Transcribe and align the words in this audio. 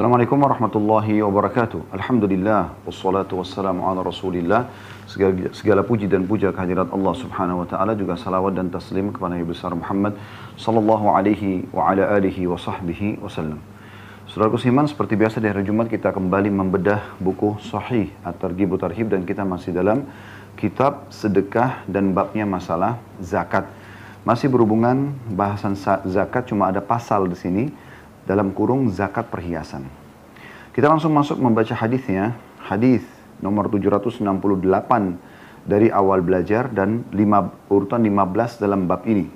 Assalamualaikum 0.00 0.40
warahmatullahi 0.40 1.20
wabarakatuh. 1.20 1.92
Alhamdulillah, 1.92 2.72
wassalatu 2.88 3.36
wassalamu 3.36 3.84
ala 3.84 4.00
rasulillah. 4.00 4.64
Segala, 5.04 5.52
segala 5.52 5.84
puji 5.84 6.08
dan 6.08 6.24
puja 6.24 6.48
kehadirat 6.56 6.88
Allah 6.88 7.12
subhanahu 7.20 7.60
wa 7.60 7.66
ta'ala. 7.68 7.92
Juga 7.92 8.16
salawat 8.16 8.56
dan 8.56 8.72
taslim 8.72 9.12
kepada 9.12 9.36
Nabi 9.36 9.52
besar 9.52 9.76
Muhammad 9.76 10.16
sallallahu 10.56 11.04
alaihi 11.12 11.68
wa 11.68 11.92
ala 11.92 12.16
alihi 12.16 12.48
wa 12.48 12.56
sahbihi 12.56 13.20
wasallam. 13.20 13.60
Saudara 14.24 14.48
Kusiman, 14.48 14.88
seperti 14.88 15.20
biasa 15.20 15.36
di 15.36 15.52
hari 15.52 15.68
Jumat 15.68 15.92
kita 15.92 16.16
kembali 16.16 16.48
membedah 16.48 17.20
buku 17.20 17.60
Sahih 17.60 18.08
At-Targhib 18.24 18.72
Tarhib 18.80 19.12
dan 19.12 19.28
kita 19.28 19.44
masih 19.44 19.76
dalam 19.76 20.08
kitab 20.56 21.12
sedekah 21.12 21.84
dan 21.84 22.16
babnya 22.16 22.48
masalah 22.48 22.96
zakat. 23.20 23.68
Masih 24.24 24.48
berhubungan 24.48 25.12
bahasan 25.28 25.76
zakat 26.08 26.48
cuma 26.48 26.72
ada 26.72 26.80
pasal 26.80 27.28
di 27.28 27.36
sini 27.36 27.89
dalam 28.28 28.52
kurung 28.56 28.88
zakat 28.92 29.28
perhiasan. 29.28 29.86
Kita 30.70 30.86
langsung 30.86 31.12
masuk 31.12 31.38
membaca 31.38 31.74
hadisnya. 31.74 32.36
Hadis 32.60 33.02
nomor 33.42 33.66
768 33.72 34.22
dari 35.66 35.90
awal 35.90 36.22
belajar 36.22 36.70
dan 36.70 37.04
lima, 37.10 37.50
urutan 37.68 38.00
15 38.04 38.62
dalam 38.62 38.86
bab 38.86 39.02
ini. 39.04 39.26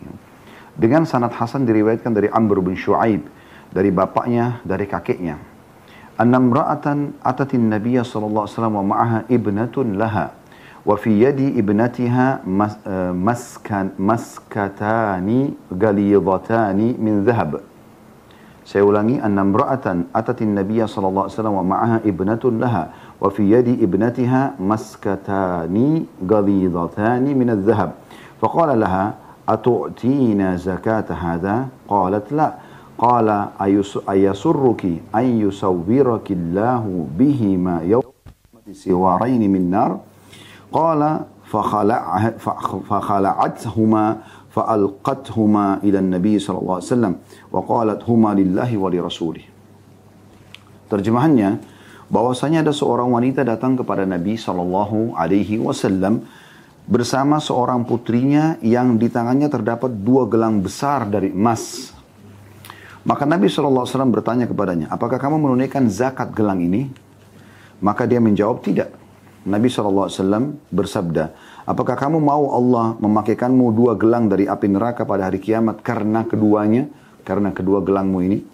Dengan 0.75 1.06
sanad 1.06 1.34
Hasan 1.34 1.66
diriwayatkan 1.66 2.12
dari 2.15 2.28
Amr 2.30 2.62
bin 2.62 2.75
Shu'aib 2.75 3.27
dari 3.75 3.91
bapaknya 3.91 4.62
dari 4.62 4.87
kakeknya. 4.87 5.39
Annam 6.14 6.55
ra'atan 6.55 7.19
atatin 7.27 7.66
Nabiya 7.66 8.06
sallallahu 8.06 8.47
alaihi 8.47 8.55
wasallam 8.55 8.77
wa 8.78 8.87
ma'aha 8.95 9.19
ibnatun 9.27 9.98
laha 9.98 10.30
wa 10.87 10.95
fi 10.95 11.11
yadi 11.11 11.59
ibnatiha 11.59 12.47
mas, 12.47 12.78
uh, 12.87 13.11
maskan 13.11 13.91
maskatani 13.98 15.59
ghalidhatani 15.75 16.95
min 16.95 17.27
dhahab 17.27 17.59
saya 18.65 18.81
ulangi, 18.81 19.21
anna 19.21 19.45
imra'atan 19.45 20.09
atatin 20.09 20.57
nabiyya 20.57 20.89
sallallahu 20.89 21.29
alaihi 21.29 21.37
wasallam 21.37 21.57
wa 21.61 21.65
ma'aha 21.69 22.01
ibnatun 22.01 22.57
laha 22.57 22.89
wa 23.21 23.29
fi 23.29 23.45
yadi 23.45 23.77
ibnatiha 23.77 24.56
maskatani 24.56 26.09
ghalidhatani 26.25 27.37
min 27.37 27.53
adh-dhahab. 27.53 27.93
Faqala 28.41 28.73
laha 28.73 29.21
atu'tina 29.45 30.56
zakata 30.56 31.12
hadha? 31.12 31.69
Qalat 31.84 32.33
la. 32.33 32.56
Qala 32.97 33.53
ayasurruki 33.61 35.12
an 35.12 35.27
yusawwiraki 35.45 36.33
Allahu 36.33 37.05
bihima 37.12 37.84
yawma 37.84 38.65
siwarain 38.73 39.45
min 39.45 39.69
nar? 39.69 40.01
Qala 40.73 41.28
فخلعتهما 42.89 44.05
فألقتهما 44.53 45.86
إلى 45.86 46.00
النبي 46.02 46.36
صلى 46.42 46.58
الله 46.58 46.75
عليه 46.81 46.94
وسلم 46.94 47.14
وقالت 47.53 48.02
هما 48.09 48.31
لله 48.34 48.70
ولرسوله 48.78 49.45
Terjemahannya, 50.89 51.62
bahwasanya 52.09 52.66
ada 52.66 52.73
seorang 52.73 53.14
wanita 53.14 53.45
datang 53.45 53.78
kepada 53.78 54.09
Nabi 54.09 54.34
Shallallahu 54.34 55.14
Alaihi 55.14 55.62
Wasallam 55.62 56.25
bersama 56.89 57.38
seorang 57.38 57.86
putrinya 57.86 58.58
yang 58.66 58.98
di 58.98 59.06
tangannya 59.06 59.45
terdapat 59.53 59.94
dua 59.94 60.25
gelang 60.25 60.66
besar 60.66 61.06
dari 61.06 61.30
emas. 61.30 61.94
Maka 63.06 63.30
Nabi 63.30 63.53
Shallallahu 63.53 63.86
Alaihi 63.86 63.94
Wasallam 63.94 64.14
bertanya 64.17 64.45
kepadanya, 64.50 64.89
apakah 64.89 65.22
kamu 65.22 65.38
menunaikan 65.38 65.86
zakat 65.94 66.34
gelang 66.34 66.66
ini? 66.66 66.89
Maka 67.86 68.09
dia 68.09 68.17
menjawab 68.17 68.66
tidak. 68.66 68.89
Nabi 69.45 69.70
Shallallahu 69.70 70.09
Alaihi 70.09 70.20
Wasallam 70.25 70.45
bersabda, 70.73 71.23
Apakah 71.65 71.97
kamu 71.97 72.20
mau 72.20 72.53
Allah 72.53 72.93
memakaikanmu 73.01 73.73
dua 73.73 73.97
gelang 73.97 74.29
dari 74.29 74.45
api 74.45 74.69
neraka 74.69 75.09
pada 75.09 75.33
hari 75.33 75.41
kiamat 75.41 75.81
karena 75.81 76.29
keduanya, 76.29 76.93
karena 77.25 77.56
kedua 77.56 77.81
gelangmu 77.81 78.21
ini? 78.21 78.45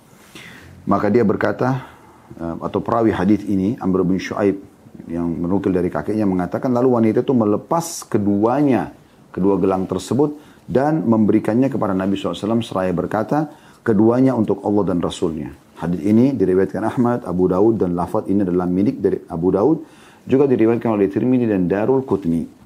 Maka 0.86 1.10
dia 1.10 1.26
berkata, 1.26 1.90
eh, 2.38 2.56
atau 2.62 2.78
perawi 2.78 3.10
hadis 3.10 3.42
ini, 3.50 3.74
Amr 3.82 4.06
bin 4.06 4.22
Shu'aib, 4.22 4.62
yang 5.10 5.26
menukil 5.26 5.74
dari 5.74 5.90
kakeknya 5.90 6.22
mengatakan, 6.22 6.70
lalu 6.70 6.94
wanita 6.94 7.26
itu 7.26 7.34
melepas 7.34 8.06
keduanya, 8.06 8.94
kedua 9.34 9.58
gelang 9.58 9.90
tersebut, 9.90 10.38
dan 10.70 11.02
memberikannya 11.02 11.66
kepada 11.66 11.90
Nabi 11.90 12.14
SAW 12.14 12.62
seraya 12.62 12.94
berkata, 12.94 13.50
keduanya 13.82 14.38
untuk 14.38 14.62
Allah 14.62 14.94
dan 14.94 15.02
Rasulnya. 15.02 15.50
Hadis 15.82 15.98
ini 16.06 16.30
diriwayatkan 16.30 16.86
Ahmad, 16.86 17.26
Abu 17.26 17.50
Daud, 17.50 17.82
dan 17.82 17.98
lafaz 17.98 18.30
ini 18.30 18.46
adalah 18.46 18.70
milik 18.70 19.02
dari 19.02 19.18
Abu 19.26 19.50
Daud, 19.50 19.82
juga 20.30 20.46
diriwayatkan 20.46 20.94
oleh 20.94 21.10
Tirmidzi 21.10 21.50
dan 21.50 21.66
Darul 21.66 22.06
Qutni. 22.06 22.59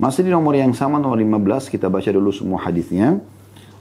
Masih 0.00 0.26
di 0.26 0.30
nomor 0.32 0.56
yang 0.56 0.74
sama 0.74 0.98
nomor 0.98 1.20
15 1.20 1.68
kita 1.68 1.86
baca 1.92 2.10
dulu 2.10 2.32
semua 2.32 2.62
hadisnya. 2.64 3.20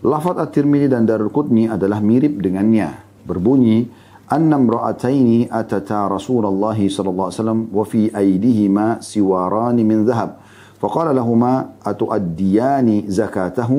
Lafaz 0.02 0.38
At-Tirmidzi 0.38 0.92
dan 0.92 1.06
Darul 1.06 1.34
Qutni 1.34 1.70
adalah 1.70 2.02
mirip 2.02 2.42
dengannya. 2.42 3.02
Berbunyi 3.26 3.86
annam 4.30 4.70
ra'ataini 4.70 5.50
atata 5.50 6.10
Rasulullah 6.10 6.74
sallallahu 6.74 7.28
alaihi 7.30 7.38
wasallam 7.38 7.62
wa 7.70 7.84
fi 7.86 8.02
aydihima 8.10 9.02
siwaran 9.02 9.78
min 9.82 10.06
dhahab. 10.06 10.42
فقال 10.82 11.16
لهما 11.16 11.86
أتؤديان 11.86 13.06
زكاته 13.06 13.70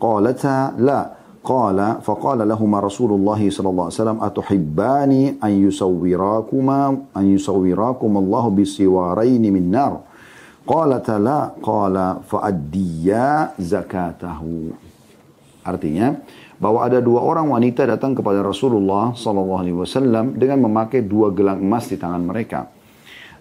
قالتا 0.00 0.80
لا 0.80 1.00
قال 1.44 1.78
فقال 2.02 2.48
لهما 2.48 2.80
رسول 2.80 3.12
الله 3.12 3.50
صلى 3.50 3.68
الله 3.68 3.84
عليه 3.84 4.00
وسلم 4.02 4.18
أتحبان 4.24 5.12
أن 5.44 5.52
يصوراكما 5.68 6.80
أن 7.16 7.24
يصوراكم 7.36 8.12
الله 8.16 8.44
بسوارين 8.50 9.44
من 9.52 9.64
نار 9.70 9.92
Qala 10.61 11.01
la 11.17 11.51
qala 11.57 12.21
fa'addiya 12.21 13.57
zakatahu. 13.57 14.69
Artinya 15.65 16.17
bahwa 16.61 16.85
ada 16.85 17.01
dua 17.01 17.25
orang 17.25 17.49
wanita 17.49 17.85
datang 17.89 18.13
kepada 18.13 18.45
Rasulullah 18.45 19.17
sallallahu 19.17 19.81
wasallam 19.81 20.37
dengan 20.37 20.61
memakai 20.69 21.01
dua 21.01 21.33
gelang 21.33 21.61
emas 21.61 21.89
di 21.89 21.97
tangan 21.97 22.21
mereka. 22.21 22.69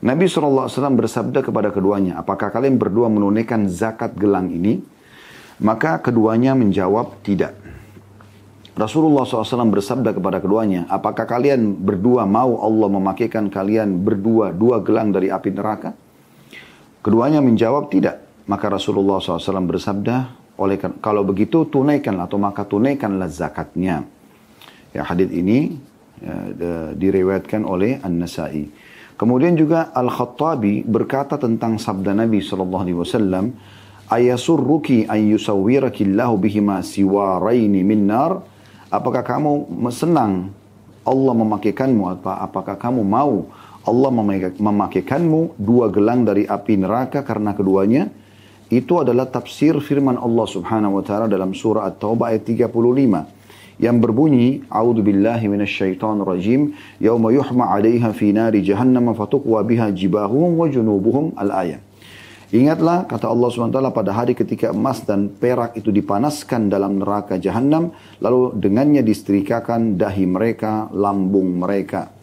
Nabi 0.01 0.33
SAW 0.33 0.97
bersabda 0.97 1.45
kepada 1.45 1.69
keduanya, 1.69 2.17
apakah 2.17 2.49
kalian 2.49 2.81
berdua 2.81 3.13
menunaikan 3.13 3.69
zakat 3.69 4.17
gelang 4.17 4.49
ini? 4.49 4.81
Maka 5.61 6.01
keduanya 6.01 6.57
menjawab 6.57 7.21
tidak. 7.21 7.53
Rasulullah 8.73 9.29
SAW 9.29 9.69
bersabda 9.69 10.17
kepada 10.17 10.41
keduanya, 10.41 10.89
apakah 10.89 11.29
kalian 11.29 11.77
berdua 11.77 12.25
mau 12.25 12.65
Allah 12.65 12.89
memakaikan 12.89 13.53
kalian 13.53 14.01
berdua 14.01 14.57
dua 14.57 14.81
gelang 14.81 15.13
dari 15.13 15.29
api 15.29 15.53
neraka? 15.53 15.93
Keduanya 17.01 17.41
menjawab 17.41 17.89
tidak. 17.89 18.21
Maka 18.45 18.67
Rasulullah 18.67 19.23
SAW 19.23 19.65
bersabda, 19.65 20.17
oleh 20.61 20.77
kalau 21.01 21.25
begitu 21.25 21.65
tunaikanlah 21.65 22.29
atau 22.29 22.37
maka 22.37 22.67
tunaikanlah 22.69 23.31
zakatnya. 23.33 24.05
Ya 24.93 25.07
hadis 25.07 25.33
ini 25.33 25.81
ya, 26.21 26.93
diriwayatkan 26.93 27.65
oleh 27.65 28.03
An-Nasai. 28.05 28.69
Kemudian 29.17 29.57
juga 29.57 29.93
Al-Khattabi 29.97 30.85
berkata 30.85 31.41
tentang 31.41 31.81
sabda 31.81 32.13
Nabi 32.13 32.45
sallallahu 32.45 32.83
alaihi 32.85 32.99
wasallam, 32.99 33.45
"Ayasurruki 34.11 35.09
an 35.09 35.21
yusawwiraki 35.31 36.05
Allahu 36.11 36.43
bihima 36.43 36.85
siwaraini 36.85 37.81
min 37.81 38.11
nar?" 38.11 38.45
Apakah 38.91 39.23
kamu 39.23 39.71
senang 39.95 40.51
Allah 41.07 41.33
memakaikanmu 41.33 42.19
apa 42.19 42.43
apakah 42.43 42.75
kamu 42.75 43.01
mau 43.07 43.47
Allah 43.81 44.13
memakaikanmu 44.61 45.57
dua 45.57 45.89
gelang 45.89 46.29
dari 46.29 46.45
api 46.45 46.77
neraka 46.77 47.25
karena 47.25 47.57
keduanya. 47.57 48.13
Itu 48.71 49.01
adalah 49.03 49.27
tafsir 49.27 49.75
firman 49.83 50.15
Allah 50.21 50.47
Subhanahu 50.47 51.01
wa 51.01 51.03
taala 51.03 51.27
dalam 51.27 51.57
surah 51.57 51.91
At-Taubah 51.91 52.31
ayat 52.31 52.47
35 52.47 52.71
yang 53.83 53.97
berbunyi 53.99 54.63
A'udzu 54.69 55.01
billahi 55.03 55.49
minasyaitonir 55.51 56.29
rajim. 56.29 56.77
Yuhma 57.01 57.65
'alaiha 57.67 58.13
fi 58.13 58.31
nari 58.37 58.63
jahannam 58.63 59.17
fatuqwa 59.17 59.65
biha 59.65 59.91
jibahum 59.91 60.61
wa 60.61 60.69
junubuhum 60.69 61.35
al-ayat 61.35 61.83
Ingatlah 62.51 63.07
kata 63.07 63.31
Allah 63.31 63.47
SWT 63.47 63.79
pada 63.95 64.11
hari 64.11 64.35
ketika 64.35 64.75
emas 64.75 65.07
dan 65.07 65.31
perak 65.31 65.79
itu 65.79 65.95
dipanaskan 65.95 66.67
dalam 66.67 66.99
neraka 66.99 67.39
jahanam 67.39 67.95
lalu 68.19 68.59
dengannya 68.59 69.07
disetrikakan 69.07 69.95
dahi 69.95 70.27
mereka, 70.27 70.91
lambung 70.91 71.63
mereka 71.63 72.20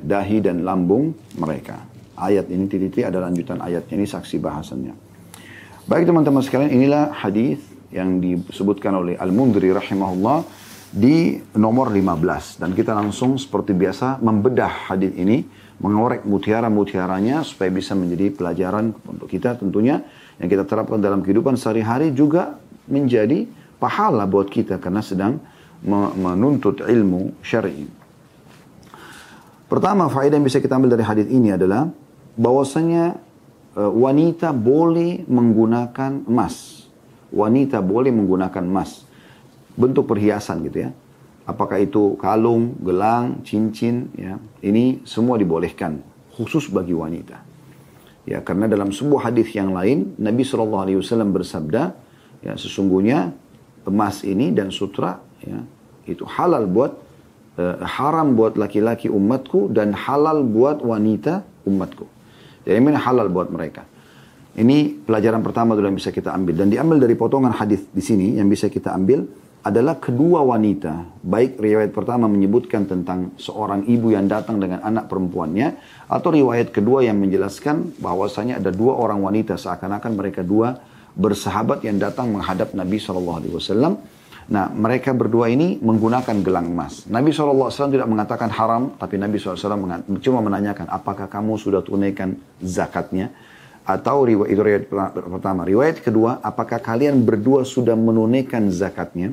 dahi 0.00 0.44
dan 0.44 0.62
lambung 0.62 1.16
mereka. 1.36 1.80
Ayat 2.16 2.48
ini 2.48 2.64
titik 2.68 3.04
ada 3.04 3.20
lanjutan 3.20 3.60
ayatnya 3.60 4.00
ini 4.00 4.08
saksi 4.08 4.40
bahasannya. 4.40 4.94
Baik 5.86 6.08
teman-teman 6.08 6.42
sekalian 6.42 6.72
inilah 6.72 7.12
hadis 7.12 7.60
yang 7.94 8.18
disebutkan 8.18 8.96
oleh 8.96 9.14
Al-Mundri 9.14 9.70
rahimahullah 9.70 10.42
di 10.90 11.38
nomor 11.54 11.92
15 11.92 12.62
dan 12.62 12.72
kita 12.72 12.96
langsung 12.96 13.36
seperti 13.36 13.76
biasa 13.76 14.18
membedah 14.24 14.90
hadis 14.90 15.12
ini 15.14 15.44
mengorek 15.76 16.24
mutiara-mutiaranya 16.24 17.44
supaya 17.44 17.68
bisa 17.68 17.92
menjadi 17.92 18.32
pelajaran 18.32 18.96
untuk 19.04 19.28
kita 19.28 19.60
tentunya 19.60 20.00
yang 20.40 20.48
kita 20.48 20.64
terapkan 20.64 20.98
dalam 20.98 21.20
kehidupan 21.20 21.60
sehari-hari 21.60 22.16
juga 22.16 22.56
menjadi 22.88 23.44
pahala 23.76 24.24
buat 24.24 24.48
kita 24.48 24.80
karena 24.80 25.04
sedang 25.04 25.36
menuntut 26.16 26.80
ilmu 26.80 27.36
syar'i. 27.44 28.05
Pertama 29.66 30.06
faedah 30.06 30.38
yang 30.38 30.46
bisa 30.46 30.62
kita 30.62 30.78
ambil 30.78 30.94
dari 30.94 31.02
hadis 31.02 31.26
ini 31.26 31.50
adalah 31.50 31.90
bahwasanya 32.38 33.18
e, 33.74 33.82
wanita 33.82 34.54
boleh 34.54 35.26
menggunakan 35.26 36.22
emas. 36.22 36.86
Wanita 37.34 37.82
boleh 37.82 38.14
menggunakan 38.14 38.62
emas. 38.62 39.02
Bentuk 39.74 40.06
perhiasan 40.06 40.62
gitu 40.70 40.86
ya. 40.86 40.90
Apakah 41.46 41.82
itu 41.82 42.14
kalung, 42.18 42.78
gelang, 42.78 43.42
cincin, 43.42 44.10
ya. 44.14 44.38
Ini 44.62 45.02
semua 45.06 45.34
dibolehkan, 45.38 45.98
khusus 46.34 46.70
bagi 46.70 46.94
wanita. 46.94 47.38
Ya, 48.26 48.42
karena 48.42 48.66
dalam 48.66 48.90
sebuah 48.90 49.30
hadis 49.30 49.54
yang 49.54 49.70
lain, 49.70 50.18
Nabi 50.18 50.42
Shallallahu 50.42 50.82
Alaihi 50.82 50.98
Wasallam 50.98 51.30
bersabda, 51.30 51.94
ya 52.42 52.58
sesungguhnya 52.58 53.30
emas 53.86 54.26
ini 54.26 54.50
dan 54.50 54.74
sutra, 54.74 55.22
ya, 55.38 55.62
itu 56.10 56.26
halal 56.26 56.66
buat 56.66 57.05
uh, 57.58 57.82
haram 57.84 58.36
buat 58.36 58.54
laki-laki 58.56 59.08
umatku 59.10 59.72
dan 59.72 59.92
halal 59.92 60.44
buat 60.44 60.80
wanita 60.80 61.44
umatku. 61.66 62.06
Jadi 62.64 62.76
ini 62.76 62.98
halal 62.98 63.28
buat 63.30 63.48
mereka. 63.50 63.84
Ini 64.56 65.04
pelajaran 65.04 65.44
pertama 65.44 65.76
dulu 65.76 65.92
yang 65.92 65.98
bisa 66.00 66.08
kita 66.08 66.32
ambil 66.32 66.56
dan 66.56 66.72
diambil 66.72 66.96
dari 66.96 67.12
potongan 67.12 67.52
hadis 67.52 67.84
di 67.92 68.00
sini 68.00 68.40
yang 68.40 68.48
bisa 68.48 68.72
kita 68.72 68.96
ambil 68.96 69.28
adalah 69.66 69.98
kedua 69.98 70.46
wanita. 70.46 71.20
Baik 71.26 71.58
riwayat 71.58 71.90
pertama 71.90 72.30
menyebutkan 72.30 72.86
tentang 72.86 73.34
seorang 73.34 73.82
ibu 73.90 74.14
yang 74.14 74.30
datang 74.30 74.62
dengan 74.62 74.78
anak 74.86 75.10
perempuannya. 75.10 75.74
Atau 76.06 76.38
riwayat 76.38 76.70
kedua 76.70 77.02
yang 77.02 77.18
menjelaskan 77.18 77.98
bahwasanya 77.98 78.62
ada 78.62 78.70
dua 78.70 78.94
orang 78.94 79.20
wanita 79.26 79.58
seakan-akan 79.58 80.12
mereka 80.14 80.46
dua 80.46 80.78
bersahabat 81.18 81.82
yang 81.82 81.98
datang 81.98 82.30
menghadap 82.30 82.78
Nabi 82.78 83.02
SAW. 83.02 83.98
Nah 84.46 84.70
mereka 84.70 85.10
berdua 85.10 85.50
ini 85.50 85.82
menggunakan 85.82 86.38
gelang 86.42 86.70
emas. 86.70 87.02
Nabi 87.10 87.34
SAW 87.34 87.70
tidak 87.90 88.06
mengatakan 88.06 88.46
haram, 88.54 88.94
tapi 88.94 89.18
Nabi 89.18 89.42
SAW 89.42 90.06
cuma 90.22 90.38
menanyakan 90.38 90.86
apakah 90.86 91.26
kamu 91.26 91.58
sudah 91.58 91.82
tunaikan 91.82 92.38
zakatnya. 92.62 93.34
Atau 93.86 94.26
riwayat 94.26 94.50
itu 94.50 94.60
riwayat 94.62 94.84
pertama. 95.14 95.62
Riwayat 95.62 96.02
kedua, 96.02 96.42
apakah 96.42 96.82
kalian 96.82 97.22
berdua 97.22 97.62
sudah 97.62 97.94
menunaikan 97.94 98.66
zakatnya? 98.70 99.30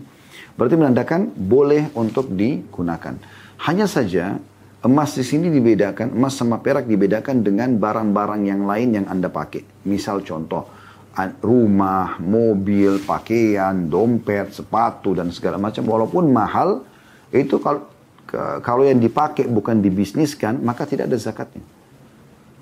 Berarti 0.53 0.75
menandakan 0.77 1.33
boleh 1.33 1.89
untuk 1.97 2.29
digunakan. 2.29 3.17
Hanya 3.65 3.89
saja 3.89 4.37
emas 4.85 5.17
di 5.17 5.25
sini 5.25 5.49
dibedakan, 5.49 6.13
emas 6.13 6.37
sama 6.37 6.61
perak 6.61 6.85
dibedakan 6.85 7.41
dengan 7.41 7.73
barang-barang 7.81 8.41
yang 8.45 8.61
lain 8.69 8.89
yang 9.01 9.05
Anda 9.09 9.33
pakai. 9.33 9.89
Misal 9.89 10.21
contoh, 10.21 10.69
rumah, 11.41 12.17
mobil, 12.17 12.97
pakaian, 13.05 13.73
dompet, 13.85 14.49
sepatu 14.49 15.13
dan 15.13 15.29
segala 15.29 15.61
macam 15.61 15.85
walaupun 15.85 16.33
mahal 16.33 16.81
itu 17.29 17.61
kalau 17.61 17.85
kalau 18.65 18.81
yang 18.81 18.97
dipakai 18.97 19.45
bukan 19.45 19.77
dibisniskan 19.77 20.57
maka 20.65 20.89
tidak 20.89 21.05
ada 21.05 21.17
zakatnya. 21.21 21.61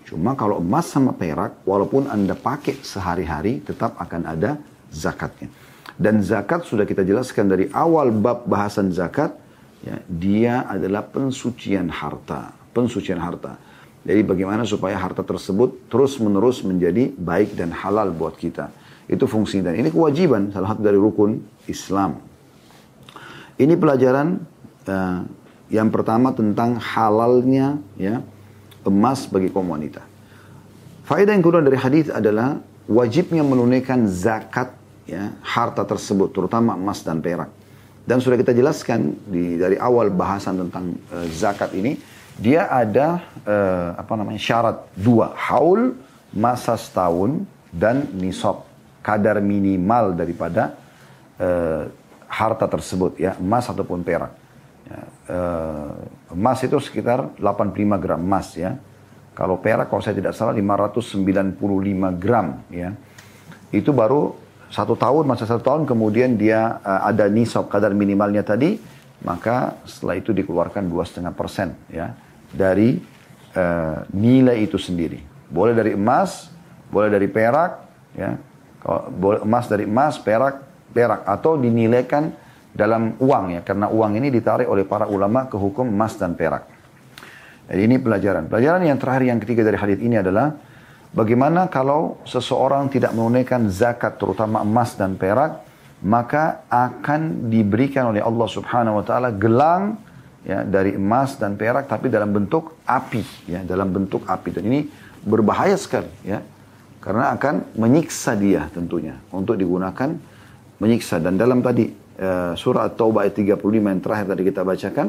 Cuma 0.03 0.36
kalau 0.36 0.59
emas 0.59 0.92
sama 0.92 1.15
perak 1.15 1.63
walaupun 1.63 2.12
Anda 2.12 2.36
pakai 2.36 2.83
sehari-hari 2.83 3.63
tetap 3.63 3.95
akan 3.95 4.27
ada 4.27 4.59
zakatnya. 4.92 5.47
Dan 5.95 6.19
zakat 6.19 6.68
sudah 6.68 6.83
kita 6.83 7.07
jelaskan 7.07 7.47
dari 7.47 7.71
awal 7.71 8.12
bab 8.12 8.44
bahasan 8.44 8.92
zakat, 8.92 9.31
ya, 9.80 10.01
dia 10.12 10.68
adalah 10.68 11.07
pensucian 11.07 11.88
harta. 11.88 12.51
Pensucian 12.75 13.24
harta. 13.24 13.56
Jadi 14.01 14.21
bagaimana 14.25 14.65
supaya 14.65 14.98
harta 14.98 15.21
tersebut 15.21 15.89
terus 15.92 16.18
menerus 16.18 16.65
menjadi 16.65 17.13
baik 17.13 17.53
dan 17.53 17.69
halal 17.69 18.09
buat 18.09 18.33
kita. 18.33 18.74
Itu 19.06 19.30
fungsi 19.30 19.62
dan 19.62 19.77
ini 19.77 19.94
kewajiban 19.94 20.50
salah 20.50 20.74
satu 20.74 20.81
dari 20.81 20.98
rukun 20.98 21.38
Islam. 21.69 22.18
Ini 23.62 23.77
pelajaran 23.77 24.42
uh, 24.89 25.21
yang 25.69 25.94
pertama 25.94 26.33
tentang 26.33 26.81
halalnya 26.81 27.77
ya 27.94 28.25
emas 28.81 29.30
bagi 29.30 29.53
kaum 29.53 29.69
wanita. 29.69 30.01
Faedah 31.06 31.38
yang 31.38 31.45
kedua 31.45 31.62
dari 31.62 31.77
hadis 31.77 32.09
adalah 32.09 32.57
wajibnya 32.89 33.45
menunaikan 33.45 34.09
zakat 34.09 34.74
ya, 35.06 35.36
harta 35.44 35.86
tersebut, 35.86 36.33
terutama 36.33 36.74
emas 36.74 37.06
dan 37.06 37.21
perak. 37.21 37.51
Dan 38.01 38.18
sudah 38.18 38.39
kita 38.39 38.56
jelaskan 38.56 39.13
di, 39.30 39.62
dari 39.62 39.77
awal 39.77 40.09
bahasan 40.09 40.57
tentang 40.68 40.97
uh, 41.13 41.27
zakat 41.30 41.71
ini, 41.77 42.01
dia 42.39 42.69
ada 42.72 43.24
uh, 43.44 44.00
apa 44.00 44.13
namanya 44.16 44.39
syarat 44.39 44.78
dua, 44.95 45.36
haul 45.36 45.98
masa 46.31 46.80
setahun 46.80 47.44
dan 47.72 48.07
nisab 48.16 48.63
kadar 49.04 49.42
minimal 49.44 50.16
daripada 50.16 50.75
uh, 51.42 51.89
harta 52.31 52.66
tersebut 52.69 53.19
ya 53.19 53.36
emas 53.36 53.68
ataupun 53.68 54.06
perak. 54.06 54.31
Ya, 54.88 55.00
uh, 55.31 55.92
emas 56.31 56.60
itu 56.63 56.80
sekitar 56.80 57.36
85 57.36 58.04
gram 58.04 58.19
emas 58.19 58.56
ya. 58.56 58.80
Kalau 59.36 59.60
perak 59.60 59.88
kalau 59.88 60.04
saya 60.04 60.16
tidak 60.16 60.36
salah 60.36 60.56
595 60.56 61.60
gram 62.19 62.48
ya. 62.72 62.95
Itu 63.72 63.95
baru 63.95 64.36
satu 64.72 64.95
tahun, 64.95 65.28
masa 65.28 65.44
satu 65.44 65.63
tahun 65.63 65.83
kemudian 65.83 66.39
dia 66.39 66.80
uh, 66.80 67.07
ada 67.07 67.28
nisab 67.28 67.68
kadar 67.68 67.92
minimalnya 67.92 68.44
tadi, 68.44 68.80
maka 69.21 69.77
setelah 69.85 70.18
itu 70.18 70.33
dikeluarkan 70.33 70.89
dua 70.89 71.06
setengah 71.06 71.33
persen 71.33 71.77
ya 71.89 72.13
dari 72.51 73.00
uh, 73.56 74.06
nilai 74.12 74.65
itu 74.65 74.81
sendiri. 74.81 75.21
Boleh 75.51 75.75
dari 75.75 75.94
emas, 75.95 76.47
boleh 76.88 77.12
dari 77.12 77.27
perak, 77.27 77.71
ya, 78.15 78.39
kalau 78.79 79.12
boleh 79.12 79.39
emas 79.44 79.65
dari 79.68 79.83
emas, 79.83 80.15
perak, 80.19 80.63
perak 80.95 81.27
atau 81.27 81.59
dinilaikan 81.59 82.31
dalam 82.71 83.19
uang 83.19 83.59
ya, 83.59 83.62
karena 83.62 83.91
uang 83.91 84.15
ini 84.15 84.31
ditarik 84.31 84.68
oleh 84.68 84.88
para 84.88 85.07
ulama 85.12 85.51
ke 85.51 85.59
hukum 85.59 85.88
emas 85.88 86.15
dan 86.15 86.39
perak. 86.39 86.68
Jadi 87.68 87.81
ini 87.83 88.00
pelajaran. 88.00 88.47
Pelajaran 88.47 88.83
yang 88.83 89.00
terakhir 89.00 89.23
yang 89.27 89.39
ketiga 89.44 89.63
dari 89.63 89.79
hadis 89.79 90.00
ini 90.00 90.19
adalah 90.19 90.56
Bagaimana 91.12 91.68
kalau 91.68 92.23
seseorang 92.23 92.88
tidak 92.88 93.12
menunaikan 93.12 93.68
zakat 93.68 94.15
terutama 94.15 94.63
emas 94.63 94.95
dan 94.95 95.19
perak, 95.19 95.59
maka 96.01 96.65
akan 96.65 97.51
diberikan 97.53 98.09
oleh 98.09 98.21
Allah 98.25 98.48
Subhanahu 98.50 99.01
wa 99.01 99.06
taala 99.06 99.30
gelang 99.30 100.01
ya 100.42 100.65
dari 100.65 100.98
emas 100.98 101.38
dan 101.38 101.53
perak 101.53 101.86
tapi 101.86 102.09
dalam 102.09 102.33
bentuk 102.33 102.81
api 102.89 103.21
ya, 103.45 103.62
dalam 103.62 103.94
bentuk 103.94 104.25
api 104.25 104.50
dan 104.50 104.63
ini 104.65 104.89
berbahaya 105.21 105.77
sekali 105.77 106.09
ya. 106.25 106.42
Karena 107.01 107.33
akan 107.33 107.81
menyiksa 107.81 108.38
dia 108.38 108.69
tentunya 108.69 109.18
untuk 109.33 109.57
digunakan 109.57 110.13
menyiksa 110.77 111.18
dan 111.18 111.33
dalam 111.38 111.62
tadi 111.62 111.89
uh, 112.21 112.54
surah 112.54 112.89
At-Taubah 112.89 113.25
ayat 113.25 113.57
35 113.57 113.62
yang 113.62 114.01
terakhir 114.01 114.25
tadi 114.30 114.44
kita 114.45 114.62
bacakan 114.62 115.07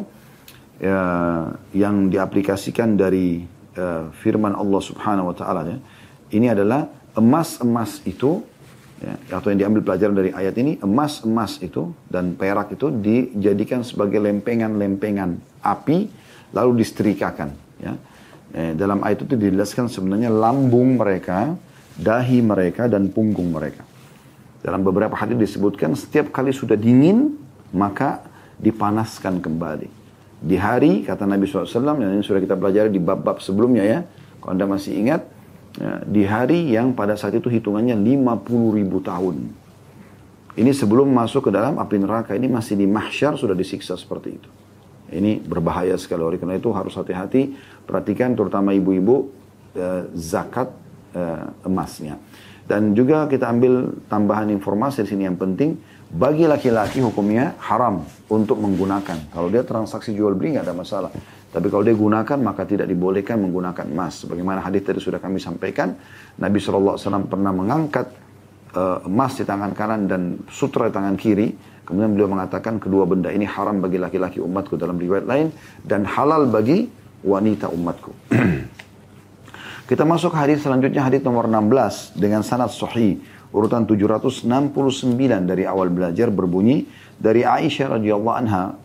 uh, 0.81 1.45
yang 1.77 2.09
diaplikasikan 2.09 2.97
dari 2.97 3.45
uh, 3.77 4.09
firman 4.25 4.57
Allah 4.57 4.81
Subhanahu 4.81 5.33
wa 5.33 5.37
taala 5.37 5.69
ya. 5.69 5.79
Ini 6.33 6.57
adalah 6.57 6.89
emas-emas 7.13 8.01
itu 8.09 8.41
ya, 9.03 9.15
atau 9.35 9.51
yang 9.51 9.67
diambil 9.67 9.83
pelajaran 9.83 10.15
dari 10.15 10.31
ayat 10.31 10.55
ini 10.63 10.79
emas-emas 10.79 11.59
itu 11.59 11.91
dan 12.07 12.39
perak 12.39 12.79
itu 12.79 12.89
dijadikan 12.95 13.83
sebagai 13.83 14.23
lempengan-lempengan 14.23 15.61
api 15.61 16.07
lalu 16.55 16.87
disetrikakan 16.87 17.51
ya. 17.83 17.99
Eh, 18.53 18.73
dalam 18.77 19.01
ayat 19.01 19.25
itu 19.25 19.35
dijelaskan 19.35 19.89
sebenarnya 19.89 20.29
lambung 20.29 21.01
mereka, 21.01 21.57
dahi 21.97 22.45
mereka 22.45 22.85
dan 22.85 23.09
punggung 23.09 23.49
mereka. 23.49 23.83
Dalam 24.63 24.85
beberapa 24.87 25.17
hadis 25.19 25.41
disebutkan 25.41 25.97
setiap 25.99 26.31
kali 26.31 26.55
sudah 26.55 26.77
dingin 26.79 27.35
maka 27.73 28.23
dipanaskan 28.61 29.41
kembali. 29.41 29.89
Di 30.43 30.55
hari 30.61 31.03
kata 31.03 31.25
Nabi 31.25 31.49
SAW 31.49 31.99
yang 31.99 32.13
ini 32.13 32.23
sudah 32.23 32.39
kita 32.39 32.55
pelajari 32.55 32.93
di 32.93 33.01
bab-bab 33.01 33.41
sebelumnya 33.41 33.83
ya. 33.83 34.01
Kalau 34.39 34.53
anda 34.53 34.67
masih 34.69 35.01
ingat 35.01 35.32
Ya, 35.83 35.99
di 36.07 36.23
hari 36.23 36.71
yang 36.71 36.95
pada 36.95 37.19
saat 37.19 37.35
itu 37.35 37.51
hitungannya 37.51 37.99
50 37.99 38.79
ribu 38.79 39.03
tahun. 39.03 39.51
Ini 40.55 40.71
sebelum 40.71 41.11
masuk 41.11 41.49
ke 41.49 41.51
dalam 41.51 41.75
api 41.83 41.99
neraka 41.99 42.39
ini 42.39 42.47
masih 42.47 42.79
di 42.79 42.87
mahsyar 42.87 43.35
sudah 43.35 43.59
disiksa 43.59 43.99
seperti 43.99 44.39
itu. 44.39 44.51
Ini 45.11 45.43
berbahaya 45.43 45.99
sekali. 45.99 46.23
Oleh 46.23 46.39
karena 46.39 46.55
itu 46.55 46.71
harus 46.71 46.95
hati-hati 46.95 47.59
perhatikan 47.83 48.39
terutama 48.39 48.71
ibu-ibu 48.71 49.27
eh, 49.75 50.07
zakat 50.15 50.71
eh, 51.19 51.67
emasnya. 51.67 52.15
Dan 52.63 52.95
juga 52.95 53.27
kita 53.27 53.51
ambil 53.51 53.91
tambahan 54.07 54.55
informasi 54.55 55.03
di 55.03 55.19
sini 55.19 55.27
yang 55.27 55.35
penting 55.35 55.83
bagi 56.15 56.47
laki-laki 56.47 57.03
hukumnya 57.03 57.59
haram 57.59 58.07
untuk 58.31 58.61
menggunakan. 58.63 59.35
Kalau 59.35 59.51
dia 59.51 59.67
transaksi 59.67 60.15
jual 60.15 60.39
beli 60.39 60.55
nggak 60.55 60.71
ada 60.71 60.77
masalah. 60.79 61.11
Tapi 61.53 61.67
kalau 61.69 61.85
dia 61.85 61.93
gunakan 61.93 62.39
maka 62.41 62.65
tidak 62.65 62.89
dibolehkan 62.89 63.37
menggunakan 63.45 63.85
emas. 63.85 64.25
Sebagaimana 64.25 64.65
hadis 64.65 64.89
tadi 64.89 65.05
sudah 65.05 65.21
kami 65.21 65.37
sampaikan, 65.37 65.93
Nabi 66.41 66.57
SAW 66.57 66.97
pernah 67.29 67.53
mengangkat 67.53 68.09
uh, 68.73 69.05
emas 69.05 69.37
di 69.37 69.45
tangan 69.45 69.77
kanan 69.77 70.09
dan 70.09 70.41
sutra 70.49 70.89
di 70.89 70.97
tangan 70.97 71.13
kiri. 71.21 71.53
Kemudian 71.85 72.17
beliau 72.17 72.33
mengatakan 72.33 72.81
kedua 72.81 73.05
benda 73.05 73.29
ini 73.29 73.45
haram 73.45 73.85
bagi 73.85 74.01
laki-laki 74.01 74.41
umatku 74.41 74.81
dalam 74.81 74.97
riwayat 74.97 75.29
lain 75.29 75.53
dan 75.85 76.09
halal 76.09 76.49
bagi 76.49 76.89
wanita 77.21 77.69
umatku. 77.69 78.13
Kita 79.93 80.09
masuk 80.09 80.33
hadis 80.33 80.65
selanjutnya 80.65 81.05
hadis 81.05 81.21
nomor 81.21 81.45
16 81.53 82.17
dengan 82.17 82.41
sanad 82.41 82.73
sahih 82.73 83.21
urutan 83.53 83.85
769 83.85 84.49
dari 85.45 85.69
awal 85.69 85.93
belajar 85.93 86.33
berbunyi 86.33 86.89
dari 87.21 87.45
Aisyah 87.45 88.01
radhiyallahu 88.01 88.37
anha 88.41 88.81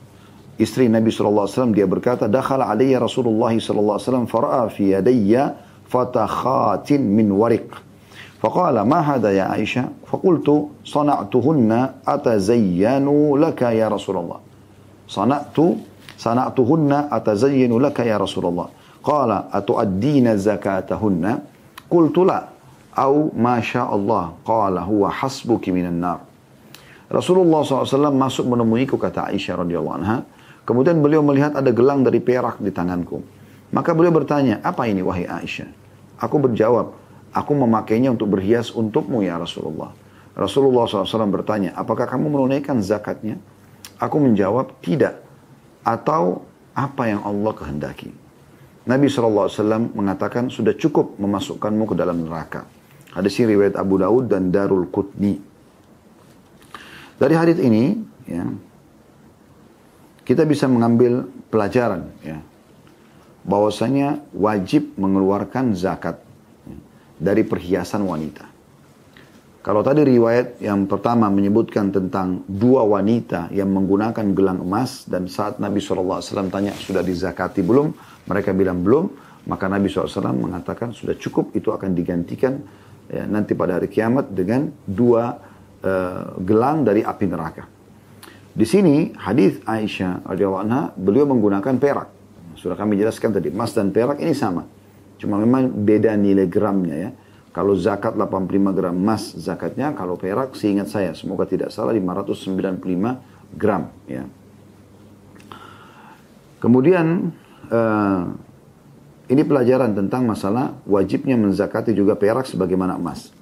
istri 0.57 0.89
Nabi 0.89 1.13
sallallahu 1.13 1.45
alaihi 1.45 1.55
wasallam 1.57 1.75
dia 1.77 1.87
berkata 1.89 2.25
dakhala 2.25 2.69
alayya 2.69 3.01
Rasulullah 3.01 3.53
sallallahu 3.53 3.97
alaihi 3.97 4.07
wasallam 4.09 4.27
fara'a 4.29 4.63
fi 4.73 4.83
yadayya 4.97 5.43
fatakhatin 5.89 7.01
min 7.01 7.31
wariq 7.33 7.87
فقال 8.37 8.77
ما 8.85 9.01
هذا 9.01 9.33
يا 9.33 9.49
عائشة 9.49 10.05
فقلت 10.13 10.45
صنعتهن 10.85 11.71
أتزين 12.07 13.07
لك 13.33 13.61
يا 13.61 13.89
رسول 13.89 14.17
الله 14.17 14.39
صنعت 15.09 15.57
صنعتهن 16.17 16.91
أتزين 17.17 17.73
لك 17.81 17.97
يا 18.05 18.17
رسول 18.21 18.45
الله 18.45 18.67
قال 19.03 19.31
أتؤدين 19.53 20.37
زكاتهن 20.37 21.39
قلت 21.89 22.17
لا 22.17 22.39
أو 22.93 23.33
ما 23.33 23.57
شاء 23.57 23.89
الله 23.95 24.25
قال 24.45 24.75
هو 24.77 25.09
حسبك 25.09 25.69
من 25.73 25.85
النار 25.89 26.19
Rasulullah 27.07 27.63
SAW 27.63 28.11
masuk 28.11 28.51
menemuiku 28.51 28.99
kata 28.99 29.31
Aisyah 29.31 29.63
radhiyallahu 29.63 29.95
anha 29.95 30.27
Kemudian 30.67 30.99
beliau 30.99 31.23
melihat 31.23 31.55
ada 31.55 31.71
gelang 31.71 32.03
dari 32.03 32.19
perak 32.19 32.59
di 32.59 32.75
tanganku. 32.75 33.23
Maka 33.71 33.95
beliau 33.95 34.11
bertanya, 34.11 34.59
apa 34.59 34.83
ini 34.83 34.99
wahai 34.99 35.23
Aisyah? 35.23 35.71
Aku 36.19 36.43
berjawab, 36.43 36.91
aku 37.31 37.51
memakainya 37.55 38.11
untuk 38.11 38.35
berhias 38.35 38.75
untukmu 38.75 39.23
ya 39.23 39.39
Rasulullah. 39.39 39.95
Rasulullah 40.35 40.83
SAW 40.85 41.31
bertanya, 41.31 41.71
apakah 41.71 42.03
kamu 42.03 42.27
menunaikan 42.27 42.83
zakatnya? 42.83 43.39
Aku 43.95 44.19
menjawab, 44.19 44.75
tidak. 44.83 45.23
Atau 45.87 46.43
apa 46.75 47.09
yang 47.09 47.23
Allah 47.23 47.55
kehendaki. 47.55 48.11
Nabi 48.83 49.07
SAW 49.07 49.49
mengatakan, 49.95 50.51
sudah 50.51 50.75
cukup 50.75 51.15
memasukkanmu 51.15 51.83
ke 51.91 51.95
dalam 51.95 52.27
neraka. 52.27 52.67
Hadis 53.15 53.39
riwayat 53.39 53.79
Abu 53.79 54.03
Daud 54.03 54.27
dan 54.27 54.51
Darul 54.51 54.91
Qutni. 54.91 55.39
Dari 57.17 57.33
hadis 57.33 57.57
ini, 57.57 57.97
ya, 58.29 58.45
kita 60.27 60.43
bisa 60.43 60.67
mengambil 60.67 61.23
pelajaran 61.47 62.11
ya 62.19 62.43
bahwasanya 63.47 64.27
wajib 64.35 64.91
mengeluarkan 64.99 65.71
zakat 65.71 66.19
ya, 66.67 66.77
dari 67.15 67.47
perhiasan 67.47 68.03
wanita. 68.03 68.43
Kalau 69.63 69.83
tadi 69.83 70.03
riwayat 70.03 70.63
yang 70.63 70.87
pertama 70.87 71.31
menyebutkan 71.31 71.91
tentang 71.91 72.43
dua 72.47 72.83
wanita 72.87 73.51
yang 73.55 73.71
menggunakan 73.71 74.35
gelang 74.35 74.63
emas 74.63 75.07
dan 75.07 75.27
saat 75.27 75.59
Nabi 75.59 75.83
SAW 75.83 76.23
tanya 76.51 76.71
sudah 76.75 77.03
dizakati 77.03 77.63
belum, 77.63 77.91
mereka 78.31 78.55
bilang 78.55 78.79
belum, 78.83 79.11
maka 79.47 79.67
Nabi 79.67 79.91
SAW 79.91 80.35
mengatakan 80.35 80.95
sudah 80.95 81.19
cukup 81.19 81.51
itu 81.51 81.75
akan 81.75 81.91
digantikan 81.95 82.63
ya, 83.11 83.27
nanti 83.27 83.59
pada 83.59 83.75
hari 83.75 83.91
kiamat 83.91 84.31
dengan 84.31 84.71
dua 84.87 85.35
uh, 85.83 86.39
gelang 86.39 86.87
dari 86.87 87.03
api 87.03 87.25
neraka. 87.27 87.76
Di 88.57 88.65
sini 88.65 89.13
hadis 89.13 89.61
Aisyah 89.69 90.25
radhiyallahu 90.25 90.63
anha 90.65 90.89
beliau 90.97 91.29
menggunakan 91.29 91.77
perak. 91.77 92.09
Sudah 92.57 92.73
kami 92.73 92.97
jelaskan 92.97 93.29
tadi, 93.29 93.53
emas 93.53 93.69
dan 93.77 93.93
perak 93.93 94.17
ini 94.17 94.33
sama. 94.33 94.65
Cuma 95.21 95.37
memang 95.37 95.69
beda 95.69 96.17
nilai 96.17 96.49
gramnya 96.49 96.97
ya. 96.97 97.11
Kalau 97.53 97.77
zakat 97.77 98.17
85 98.17 98.73
gram 98.73 98.97
emas 98.97 99.37
zakatnya, 99.37 99.93
kalau 99.93 100.17
perak 100.17 100.57
seingat 100.57 100.89
saya, 100.89 101.13
semoga 101.13 101.45
tidak 101.45 101.69
salah 101.69 101.93
595 101.93 102.81
gram 103.53 103.93
ya. 104.09 104.25
Kemudian 106.57 107.29
uh, 107.69 108.25
ini 109.29 109.41
pelajaran 109.45 109.93
tentang 109.93 110.25
masalah 110.25 110.73
wajibnya 110.89 111.37
menzakati 111.37 111.93
juga 111.93 112.17
perak 112.17 112.49
sebagaimana 112.49 112.97
emas. 112.97 113.36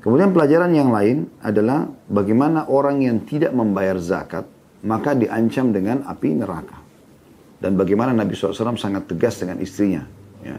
Kemudian 0.00 0.32
pelajaran 0.32 0.72
yang 0.72 0.88
lain 0.88 1.28
adalah 1.44 1.84
bagaimana 2.08 2.64
orang 2.72 3.04
yang 3.04 3.20
tidak 3.28 3.52
membayar 3.52 4.00
zakat 4.00 4.48
maka 4.80 5.12
diancam 5.12 5.76
dengan 5.76 6.00
api 6.08 6.28
neraka. 6.40 6.80
Dan 7.60 7.76
bagaimana 7.76 8.16
Nabi 8.16 8.32
SAW 8.32 8.80
sangat 8.80 9.12
tegas 9.12 9.36
dengan 9.36 9.60
istrinya. 9.60 10.00
Ya. 10.40 10.56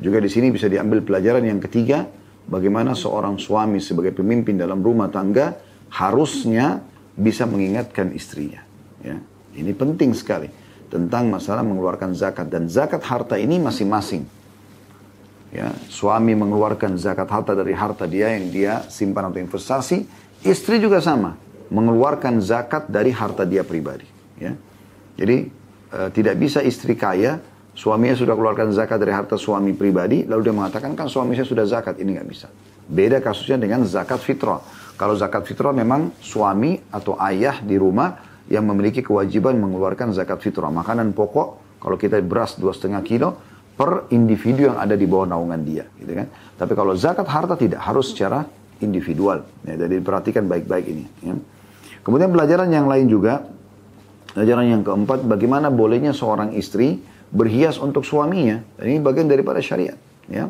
Juga 0.00 0.24
di 0.24 0.32
sini 0.32 0.48
bisa 0.48 0.64
diambil 0.64 1.04
pelajaran 1.04 1.44
yang 1.44 1.60
ketiga, 1.60 2.08
bagaimana 2.48 2.96
seorang 2.96 3.36
suami 3.36 3.84
sebagai 3.84 4.16
pemimpin 4.16 4.56
dalam 4.56 4.80
rumah 4.80 5.12
tangga 5.12 5.60
harusnya 5.92 6.80
bisa 7.12 7.44
mengingatkan 7.44 8.16
istrinya. 8.16 8.64
Ya. 9.04 9.20
Ini 9.52 9.76
penting 9.76 10.16
sekali 10.16 10.48
tentang 10.88 11.28
masalah 11.28 11.60
mengeluarkan 11.60 12.16
zakat 12.16 12.48
dan 12.48 12.72
zakat 12.72 13.04
harta 13.04 13.36
ini 13.36 13.60
masing-masing 13.60 14.24
ya, 15.54 15.70
suami 15.86 16.34
mengeluarkan 16.34 16.98
zakat 16.98 17.30
harta 17.30 17.54
dari 17.54 17.70
harta 17.70 18.10
dia 18.10 18.34
yang 18.34 18.50
dia 18.50 18.82
simpan 18.90 19.30
atau 19.30 19.38
investasi, 19.38 20.02
istri 20.42 20.82
juga 20.82 20.98
sama, 20.98 21.38
mengeluarkan 21.70 22.42
zakat 22.42 22.90
dari 22.90 23.14
harta 23.14 23.46
dia 23.46 23.62
pribadi. 23.62 24.04
Ya. 24.36 24.58
Jadi 25.14 25.46
e, 25.94 26.00
tidak 26.10 26.34
bisa 26.42 26.58
istri 26.60 26.98
kaya, 26.98 27.38
suaminya 27.78 28.18
sudah 28.18 28.34
keluarkan 28.34 28.74
zakat 28.74 28.98
dari 28.98 29.14
harta 29.14 29.38
suami 29.38 29.70
pribadi, 29.72 30.26
lalu 30.26 30.50
dia 30.50 30.54
mengatakan 30.54 30.98
kan 30.98 31.06
suami 31.06 31.38
saya 31.38 31.46
sudah 31.46 31.64
zakat, 31.70 32.02
ini 32.02 32.18
nggak 32.18 32.28
bisa. 32.28 32.50
Beda 32.84 33.22
kasusnya 33.22 33.56
dengan 33.56 33.86
zakat 33.86 34.20
fitrah. 34.20 34.60
Kalau 34.98 35.14
zakat 35.14 35.46
fitrah 35.46 35.72
memang 35.72 36.12
suami 36.20 36.76
atau 36.92 37.16
ayah 37.22 37.62
di 37.62 37.78
rumah 37.78 38.20
yang 38.50 38.68
memiliki 38.68 39.00
kewajiban 39.00 39.56
mengeluarkan 39.56 40.12
zakat 40.12 40.44
fitrah. 40.44 40.68
Makanan 40.68 41.16
pokok, 41.16 41.80
kalau 41.80 41.96
kita 41.96 42.20
beras 42.20 42.60
dua 42.60 42.76
setengah 42.76 43.00
kilo, 43.00 43.40
per 43.74 44.06
individu 44.14 44.70
yang 44.70 44.78
ada 44.78 44.94
di 44.94 45.06
bawah 45.06 45.26
naungan 45.34 45.60
dia, 45.66 45.84
gitu 45.98 46.14
kan. 46.14 46.30
Tapi 46.54 46.72
kalau 46.78 46.94
zakat 46.94 47.26
harta 47.26 47.58
tidak 47.58 47.82
harus 47.82 48.14
secara 48.14 48.46
individual. 48.78 49.42
Ya, 49.66 49.74
jadi 49.74 49.98
perhatikan 49.98 50.46
baik-baik 50.46 50.86
ini. 50.86 51.04
Ya. 51.22 51.34
Kemudian 52.06 52.30
pelajaran 52.30 52.70
yang 52.70 52.86
lain 52.86 53.10
juga, 53.10 53.42
pelajaran 54.30 54.66
yang 54.78 54.82
keempat, 54.86 55.26
bagaimana 55.26 55.74
bolehnya 55.74 56.14
seorang 56.14 56.54
istri 56.54 57.02
berhias 57.34 57.82
untuk 57.82 58.06
suaminya. 58.06 58.62
Dan 58.78 58.94
ini 58.94 58.98
bagian 59.02 59.26
daripada 59.26 59.58
syariat. 59.58 59.98
Ya. 60.30 60.46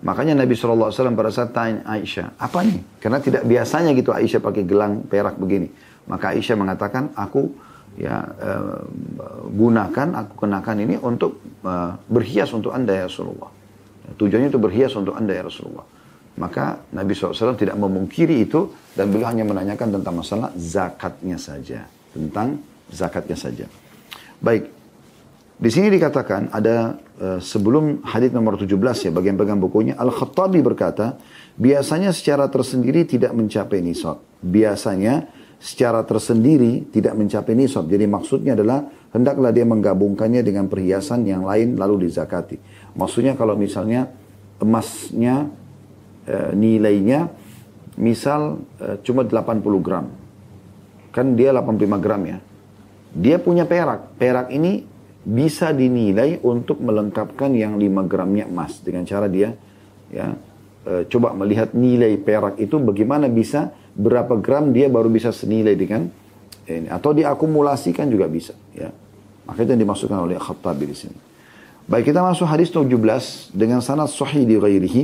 Makanya 0.00 0.36
Nabi 0.36 0.52
SAW 0.52 0.92
pada 0.92 1.32
saat 1.32 1.56
tanya 1.56 1.80
Aisyah, 1.88 2.36
apa 2.36 2.60
nih? 2.60 2.80
Karena 3.00 3.18
tidak 3.20 3.42
biasanya 3.48 3.96
gitu 3.96 4.12
Aisyah 4.12 4.40
pakai 4.44 4.62
gelang 4.68 5.04
perak 5.08 5.40
begini. 5.40 5.72
Maka 6.06 6.36
Aisyah 6.36 6.56
mengatakan, 6.56 7.10
aku 7.16 7.52
ya 7.96 8.22
uh, 8.22 8.84
gunakan 9.50 10.08
aku 10.24 10.46
kenakan 10.46 10.76
ini 10.84 10.94
untuk 11.00 11.40
uh, 11.64 11.96
berhias 12.08 12.52
untuk 12.52 12.72
anda 12.76 12.92
ya 12.92 13.08
Rasulullah. 13.08 13.50
Tujuannya 14.16 14.48
itu 14.52 14.60
berhias 14.60 14.94
untuk 14.94 15.18
anda 15.18 15.34
ya 15.34 15.44
Rasulullah. 15.44 15.84
Maka 16.36 16.84
Nabi 16.92 17.16
SAW 17.16 17.56
tidak 17.56 17.80
memungkiri 17.80 18.44
itu 18.44 18.68
dan 18.92 19.08
beliau 19.08 19.32
hanya 19.32 19.48
menanyakan 19.48 19.88
tentang 19.98 20.14
masalah 20.20 20.52
zakatnya 20.54 21.40
saja 21.40 21.88
tentang 22.12 22.60
zakatnya 22.92 23.36
saja. 23.36 23.66
Baik 24.40 24.72
di 25.56 25.70
sini 25.72 25.88
dikatakan 25.88 26.52
ada 26.52 27.00
uh, 27.16 27.40
sebelum 27.40 28.04
hadis 28.04 28.28
nomor 28.32 28.60
17 28.60 29.08
ya 29.08 29.10
bagian 29.12 29.40
pegang 29.40 29.56
bukunya 29.56 29.96
Al-Khattabi 29.96 30.60
berkata 30.60 31.16
biasanya 31.56 32.12
secara 32.12 32.48
tersendiri 32.52 33.08
tidak 33.08 33.32
mencapai 33.32 33.80
nisab. 33.80 34.20
Biasanya 34.44 35.28
secara 35.56 36.04
tersendiri 36.04 36.88
tidak 36.92 37.16
mencapai 37.16 37.56
nisab. 37.56 37.88
Jadi 37.88 38.04
maksudnya 38.04 38.52
adalah 38.54 38.84
hendaklah 39.12 39.50
dia 39.50 39.64
menggabungkannya 39.64 40.44
dengan 40.44 40.68
perhiasan 40.68 41.24
yang 41.24 41.44
lain 41.48 41.80
lalu 41.80 42.08
dizakati. 42.08 42.60
Maksudnya 42.96 43.34
kalau 43.34 43.56
misalnya 43.56 44.08
emasnya 44.60 45.48
e, 46.28 46.36
nilainya 46.52 47.32
misal 47.96 48.60
e, 48.76 49.00
cuma 49.00 49.24
80 49.24 49.64
gram. 49.80 50.06
Kan 51.12 51.32
dia 51.32 51.52
85 51.56 52.04
gram 52.04 52.22
ya. 52.28 52.38
Dia 53.16 53.40
punya 53.40 53.64
perak. 53.64 54.20
Perak 54.20 54.52
ini 54.52 54.84
bisa 55.26 55.72
dinilai 55.72 56.38
untuk 56.44 56.78
melengkapkan 56.78 57.50
yang 57.56 57.80
5 57.80 58.06
gramnya 58.06 58.46
emas 58.46 58.78
dengan 58.84 59.02
cara 59.02 59.26
dia 59.26 59.56
ya 60.06 60.38
e, 60.86 61.08
coba 61.10 61.34
melihat 61.34 61.74
nilai 61.74 62.14
perak 62.20 62.62
itu 62.62 62.78
bagaimana 62.78 63.26
bisa 63.26 63.74
berapa 63.96 64.36
gram 64.36 64.70
dia 64.76 64.92
baru 64.92 65.08
bisa 65.08 65.32
senilai 65.32 65.72
dengan 65.72 66.12
ini. 66.68 66.92
Atau 66.92 67.16
diakumulasikan 67.16 68.06
juga 68.12 68.28
bisa 68.28 68.52
ya. 68.76 68.92
Maka 69.46 69.62
itu 69.62 69.70
yang 69.72 69.82
dimasukkan 69.86 70.18
oleh 70.20 70.36
Khattabi 70.36 70.84
di 70.84 70.96
sini. 70.96 71.18
Baik 71.86 72.10
kita 72.10 72.18
masuk 72.18 72.50
hadis 72.50 72.68
17 72.74 73.54
dengan 73.54 73.78
sanad 73.78 74.10
sahih 74.10 74.42
di 74.42 74.58
ghairihi 74.58 75.02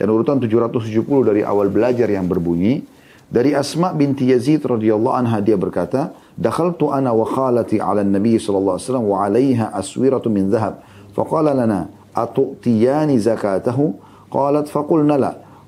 dan 0.00 0.08
urutan 0.08 0.40
770 0.40 1.04
dari 1.28 1.44
awal 1.44 1.68
belajar 1.68 2.08
yang 2.08 2.24
berbunyi 2.24 2.80
dari 3.28 3.52
Asma 3.52 3.92
binti 3.92 4.32
Yazid 4.32 4.64
radhiyallahu 4.64 5.12
anha 5.12 5.44
dia 5.44 5.60
berkata 5.60 6.16
dakhaltu 6.40 6.88
ana 6.88 7.12
wa 7.12 7.28
khalati 7.28 7.76
ala 7.76 8.00
nabi 8.00 8.40
sallallahu 8.40 8.80
alaihi 8.80 8.86
wasallam 8.88 9.06
wa 9.06 9.16
'alayha 9.20 9.66
aswiratu 9.76 10.32
min 10.32 10.48
dhahab. 10.48 10.80
Faqala 11.12 11.52
lana 11.52 11.92
atu'tiyani 12.16 13.20
zakatahu? 13.20 13.98
Qalat 14.32 14.72
faqulna 14.72 15.20
la 15.20 15.32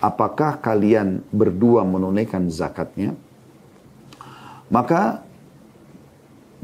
apakah 0.00 0.58
kalian 0.58 1.20
berdua 1.30 1.84
menunaikan 1.84 2.48
zakatnya? 2.48 3.14
Maka 4.72 5.20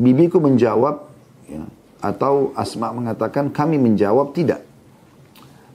bibiku 0.00 0.40
menjawab, 0.40 1.06
ya, 1.46 1.62
atau 2.00 2.56
Asma 2.56 2.92
mengatakan 2.96 3.52
kami 3.52 3.76
menjawab 3.76 4.32
tidak. 4.32 4.64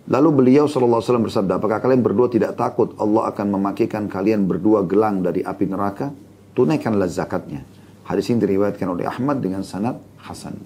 Lalu 0.10 0.30
beliau 0.44 0.65
SAW 0.65 1.00
bersabda, 1.00 1.62
apakah 1.62 1.80
kalian 1.80 2.01
berdua 2.01 2.27
tidak 2.27 2.58
takut 2.58 2.98
Allah 2.98 3.32
akan 3.32 3.48
memakikan 3.56 4.10
kalian 4.10 4.50
berdua 4.50 4.84
gelang 4.84 5.22
dari 5.22 5.46
api 5.46 5.65
neraka? 5.70 6.10
Tunaikanlah 6.51 7.08
zakatnya. 7.08 7.63
Hadis 8.03 8.27
ini 8.34 8.44
diriwayatkan 8.44 8.88
oleh 8.91 9.08
Ahmad 9.08 9.39
dengan 9.39 9.63
sanad 9.63 10.01
Hasan. 10.20 10.58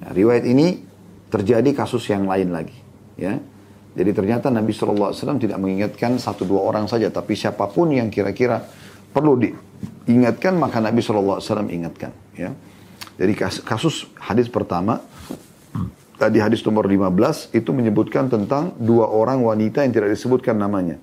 Nah, 0.00 0.10
riwayat 0.14 0.48
ini 0.48 0.80
terjadi 1.28 1.76
kasus 1.76 2.08
yang 2.08 2.24
lain 2.24 2.54
lagi. 2.54 2.78
Ya, 3.20 3.42
jadi 3.94 4.10
ternyata 4.10 4.50
Nabi 4.50 4.74
SAW 4.74 5.14
tidak 5.14 5.58
mengingatkan 5.62 6.18
satu 6.18 6.42
dua 6.42 6.66
orang 6.66 6.90
saja, 6.90 7.14
tapi 7.14 7.38
siapa 7.38 7.70
pun 7.70 7.94
yang 7.94 8.10
kira-kira 8.10 8.58
perlu 9.14 9.38
diingatkan, 9.38 10.58
maka 10.58 10.82
Nabi 10.82 10.98
SAW 10.98 11.38
ingatkan. 11.70 12.10
Ya. 12.34 12.50
Jadi 13.14 13.38
kasus 13.62 14.10
hadis 14.18 14.50
pertama, 14.50 14.98
tadi 16.18 16.42
hadis 16.42 16.66
nomor 16.66 16.90
15, 16.90 17.54
itu 17.54 17.70
menyebutkan 17.70 18.26
tentang 18.26 18.74
dua 18.82 19.06
orang 19.06 19.38
wanita 19.46 19.86
yang 19.86 19.94
tidak 19.94 20.10
disebutkan 20.10 20.58
namanya. 20.58 20.98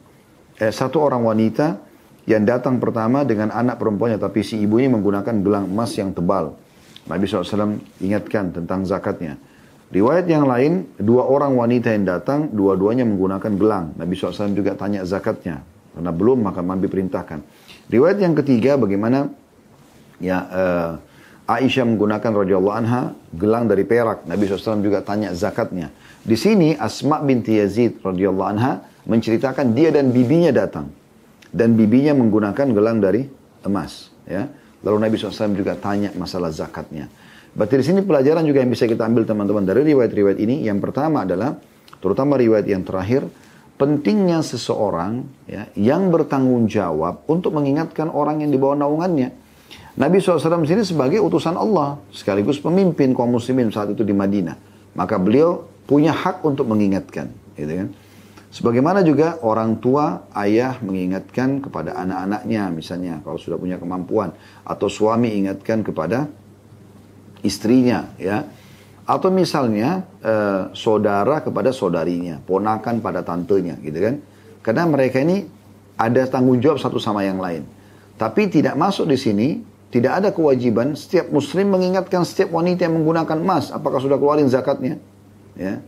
Eh, 0.59 0.75
satu 0.75 0.99
orang 0.99 1.23
wanita 1.23 1.79
yang 2.27 2.43
datang 2.43 2.75
pertama 2.83 3.23
dengan 3.23 3.55
anak 3.55 3.79
perempuannya, 3.79 4.19
tapi 4.19 4.43
si 4.43 4.59
ibunya 4.59 4.91
menggunakan 4.91 5.39
gelang 5.39 5.71
emas 5.71 5.95
yang 5.95 6.11
tebal. 6.11 6.59
Nabi 7.07 7.23
SAW 7.23 7.79
ingatkan 8.03 8.51
tentang 8.51 8.83
zakatnya. 8.83 9.39
Riwayat 9.91 10.23
yang 10.23 10.47
lain, 10.47 10.87
dua 10.95 11.27
orang 11.27 11.51
wanita 11.59 11.91
yang 11.91 12.07
datang, 12.07 12.47
dua-duanya 12.47 13.03
menggunakan 13.03 13.51
gelang. 13.59 13.85
Nabi 13.99 14.15
SAW 14.15 14.55
juga 14.55 14.71
tanya 14.79 15.03
zakatnya. 15.03 15.67
Karena 15.91 16.11
belum, 16.15 16.47
maka 16.47 16.63
Nabi 16.63 16.87
perintahkan. 16.87 17.43
Riwayat 17.91 18.23
yang 18.23 18.31
ketiga, 18.39 18.79
bagaimana 18.79 19.27
ya 20.23 20.37
uh, 20.47 20.91
Aisyah 21.51 21.83
menggunakan 21.83 22.31
radhiyallahu 22.31 22.75
anha 22.75 23.11
gelang 23.35 23.67
dari 23.67 23.83
perak. 23.83 24.23
Nabi 24.23 24.47
SAW 24.47 24.79
juga 24.79 25.03
tanya 25.03 25.35
zakatnya. 25.35 25.91
Di 26.23 26.39
sini 26.39 26.71
Asma 26.79 27.19
binti 27.19 27.59
Yazid 27.59 27.99
radhiyallahu 27.99 28.47
anha 28.47 28.87
menceritakan 29.03 29.75
dia 29.75 29.91
dan 29.91 30.15
bibinya 30.15 30.55
datang. 30.55 30.87
Dan 31.51 31.75
bibinya 31.75 32.15
menggunakan 32.15 32.71
gelang 32.71 33.03
dari 33.03 33.27
emas. 33.67 34.07
Ya. 34.23 34.47
Lalu 34.87 34.97
Nabi 35.03 35.15
SAW 35.19 35.51
juga 35.51 35.75
tanya 35.75 36.15
masalah 36.15 36.47
zakatnya. 36.47 37.11
Berarti 37.51 37.75
di 37.79 37.85
sini 37.85 37.99
pelajaran 37.99 38.47
juga 38.47 38.63
yang 38.63 38.71
bisa 38.71 38.87
kita 38.87 39.03
ambil 39.03 39.27
teman-teman 39.27 39.67
dari 39.67 39.83
riwayat-riwayat 39.91 40.39
ini. 40.39 40.63
Yang 40.63 40.87
pertama 40.87 41.27
adalah, 41.27 41.59
terutama 41.99 42.39
riwayat 42.39 42.63
yang 42.63 42.87
terakhir, 42.87 43.27
pentingnya 43.75 44.39
seseorang 44.39 45.25
ya, 45.49 45.67
yang 45.75 46.07
bertanggung 46.13 46.71
jawab 46.71 47.27
untuk 47.27 47.51
mengingatkan 47.57 48.07
orang 48.07 48.39
yang 48.39 48.53
di 48.53 48.59
bawah 48.61 48.79
naungannya. 48.79 49.35
Nabi 49.99 50.23
SAW 50.23 50.63
sini 50.63 50.87
sebagai 50.87 51.19
utusan 51.19 51.59
Allah, 51.59 51.99
sekaligus 52.15 52.63
pemimpin 52.63 53.11
kaum 53.11 53.35
muslimin 53.35 53.67
saat 53.75 53.91
itu 53.91 54.07
di 54.07 54.15
Madinah. 54.15 54.55
Maka 54.95 55.19
beliau 55.19 55.67
punya 55.83 56.15
hak 56.15 56.47
untuk 56.47 56.71
mengingatkan. 56.71 57.27
Gitu 57.59 57.73
kan? 57.75 57.87
Sebagaimana 58.51 59.03
juga 59.03 59.39
orang 59.43 59.79
tua, 59.79 60.27
ayah 60.39 60.79
mengingatkan 60.83 61.63
kepada 61.63 61.95
anak-anaknya 61.99 62.67
misalnya 62.71 63.13
kalau 63.23 63.39
sudah 63.39 63.59
punya 63.59 63.75
kemampuan. 63.75 64.31
Atau 64.63 64.87
suami 64.87 65.35
ingatkan 65.35 65.83
kepada 65.83 66.27
istrinya 67.45 68.13
ya. 68.17 68.47
Atau 69.05 69.33
misalnya 69.33 70.05
eh, 70.23 70.71
saudara 70.77 71.41
kepada 71.43 71.73
saudarinya 71.75 72.39
ponakan 72.45 73.01
pada 73.03 73.25
tantenya 73.25 73.75
gitu 73.81 73.97
kan. 73.97 74.15
Karena 74.61 74.85
mereka 74.85 75.19
ini 75.19 75.43
ada 75.97 76.21
tanggung 76.29 76.61
jawab 76.61 76.77
satu 76.77 77.01
sama 77.01 77.25
yang 77.25 77.41
lain. 77.41 77.65
Tapi 78.15 78.47
tidak 78.53 78.77
masuk 78.77 79.09
di 79.09 79.17
sini 79.17 79.47
tidak 79.91 80.23
ada 80.23 80.29
kewajiban 80.31 80.95
setiap 80.95 81.27
muslim 81.33 81.73
mengingatkan 81.73 82.23
setiap 82.23 82.55
wanita 82.55 82.87
yang 82.87 83.01
menggunakan 83.01 83.37
emas 83.43 83.75
apakah 83.75 83.99
sudah 83.99 84.15
keluarin 84.15 84.47
zakatnya 84.47 85.01
ya. 85.57 85.81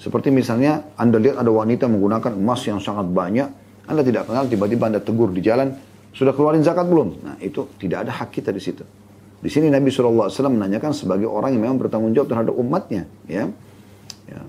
Seperti 0.00 0.32
misalnya 0.32 0.88
anda 0.96 1.20
lihat 1.20 1.36
ada 1.36 1.52
wanita 1.52 1.84
menggunakan 1.86 2.32
emas 2.34 2.64
yang 2.64 2.80
sangat 2.80 3.06
banyak 3.12 3.48
anda 3.86 4.02
tidak 4.02 4.26
kenal 4.26 4.48
tiba-tiba 4.48 4.88
anda 4.88 4.98
tegur 4.98 5.30
di 5.30 5.44
jalan 5.44 5.76
sudah 6.10 6.34
keluarin 6.34 6.64
zakat 6.66 6.88
belum? 6.88 7.22
Nah 7.22 7.36
itu 7.38 7.70
tidak 7.78 8.08
ada 8.08 8.12
hak 8.24 8.34
kita 8.34 8.50
di 8.50 8.58
situ 8.58 8.82
di 9.40 9.48
sini 9.48 9.72
Nabi 9.72 9.88
SAW 9.88 10.28
menanyakan 10.52 10.92
sebagai 10.92 11.24
orang 11.24 11.56
yang 11.56 11.64
memang 11.64 11.80
bertanggung 11.80 12.12
jawab 12.12 12.28
terhadap 12.28 12.54
umatnya. 12.60 13.08
Ya. 13.24 13.48
ya. 14.28 14.40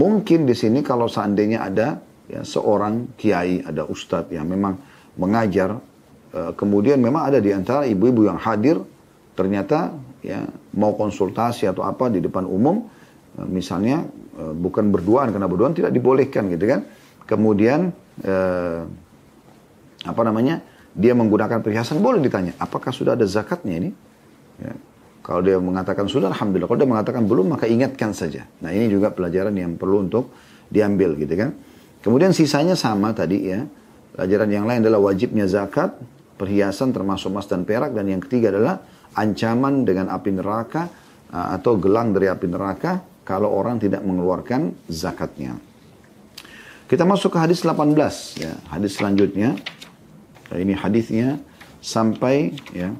Mungkin 0.00 0.48
di 0.48 0.56
sini 0.56 0.80
kalau 0.80 1.12
seandainya 1.12 1.60
ada 1.60 2.00
ya, 2.24 2.40
seorang 2.40 3.12
kiai, 3.20 3.60
ada 3.60 3.84
ustadz 3.84 4.32
yang 4.32 4.48
memang 4.48 4.80
mengajar, 5.20 5.76
uh, 6.32 6.56
kemudian 6.56 7.04
memang 7.04 7.28
ada 7.28 7.38
di 7.38 7.52
antara 7.52 7.84
ibu-ibu 7.84 8.24
yang 8.24 8.40
hadir, 8.40 8.80
ternyata 9.36 9.92
ya 10.24 10.48
mau 10.72 10.96
konsultasi 10.96 11.68
atau 11.68 11.84
apa 11.84 12.08
di 12.08 12.24
depan 12.24 12.48
umum, 12.48 12.88
uh, 13.36 13.44
misalnya 13.44 14.08
uh, 14.40 14.56
bukan 14.56 14.88
berduaan 14.88 15.36
karena 15.36 15.46
berduaan 15.52 15.76
tidak 15.76 15.92
dibolehkan 15.92 16.48
gitu 16.48 16.64
kan. 16.64 16.80
Kemudian 17.24 17.88
apa 20.04 20.22
namanya? 20.22 20.60
Dia 20.94 21.16
menggunakan 21.16 21.64
perhiasan 21.64 21.98
boleh 22.04 22.20
ditanya, 22.20 22.52
apakah 22.60 22.92
sudah 22.92 23.16
ada 23.16 23.24
zakatnya 23.24 23.80
ini? 23.80 23.90
Ya. 24.60 24.74
Kalau 25.24 25.40
dia 25.40 25.56
mengatakan 25.56 26.04
sudah, 26.04 26.28
Alhamdulillah. 26.28 26.68
Kalau 26.68 26.80
dia 26.84 26.90
mengatakan 26.90 27.22
belum, 27.24 27.56
maka 27.56 27.64
ingatkan 27.64 28.12
saja. 28.12 28.44
Nah 28.60 28.76
ini 28.76 28.92
juga 28.92 29.08
pelajaran 29.08 29.56
yang 29.56 29.80
perlu 29.80 30.04
untuk 30.04 30.36
diambil 30.68 31.16
gitu 31.16 31.32
kan. 31.32 31.50
Kemudian 32.04 32.36
sisanya 32.36 32.76
sama 32.76 33.16
tadi 33.16 33.48
ya. 33.48 33.64
Pelajaran 34.14 34.48
yang 34.52 34.68
lain 34.68 34.84
adalah 34.84 35.00
wajibnya 35.00 35.48
zakat, 35.48 35.96
perhiasan 36.36 36.92
termasuk 36.92 37.32
emas 37.32 37.48
dan 37.48 37.64
perak. 37.64 37.96
Dan 37.96 38.12
yang 38.12 38.20
ketiga 38.20 38.52
adalah 38.52 38.84
ancaman 39.16 39.88
dengan 39.88 40.12
api 40.12 40.30
neraka 40.36 40.92
atau 41.32 41.80
gelang 41.80 42.12
dari 42.12 42.28
api 42.28 42.46
neraka 42.46 43.00
kalau 43.24 43.48
orang 43.48 43.80
tidak 43.80 44.04
mengeluarkan 44.04 44.76
zakatnya. 44.92 45.56
Kita 46.84 47.08
masuk 47.08 47.32
ke 47.32 47.38
hadis 47.40 47.64
18 47.64 47.96
ya. 48.44 48.52
Hadis 48.68 49.00
selanjutnya. 49.00 49.56
Ini 50.52 50.76
hadisnya 50.76 51.40
sampai 51.80 52.52
ya 52.76 52.92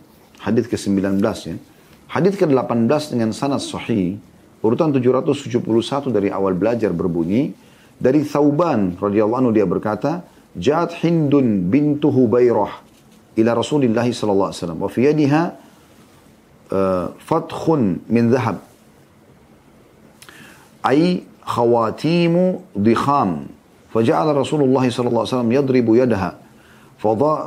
hadis 0.45 0.69
ke-19 0.69 1.25
ya. 1.25 1.57
Hadis 2.13 2.37
ke-18 2.37 3.17
dengan 3.17 3.33
sanad 3.33 3.65
sahih, 3.65 4.21
urutan 4.61 4.93
771 4.93 6.13
dari 6.13 6.29
awal 6.29 6.53
belajar 6.53 6.93
berbunyi 6.93 7.57
dari 7.97 8.23
Thauban 8.23 9.01
radhiyallahu 9.01 9.41
anhu 9.41 9.53
dia 9.57 9.65
berkata, 9.65 10.21
"Ja'at 10.55 11.01
Hindun 11.01 11.73
bintu 11.73 12.13
Hubairah 12.13 12.85
ila 13.41 13.51
Rasulillah 13.57 14.05
sallallahu 14.05 14.51
alaihi 14.53 14.61
wasallam 14.61 14.81
wa 14.85 14.91
fi 14.93 15.01
yadiha 15.09 15.43
uh, 16.71 17.07
fathun 17.17 18.05
min 18.07 18.29
dhahab." 18.29 18.61
Ai 20.85 21.25
khawatimu 21.41 22.77
dikham. 22.77 23.49
Faja'ala 23.97 24.37
Rasulullah 24.37 24.85
sallallahu 24.85 25.25
alaihi 25.25 25.33
wasallam 25.33 25.53
yadribu 25.57 25.97
yadaha 25.97 26.44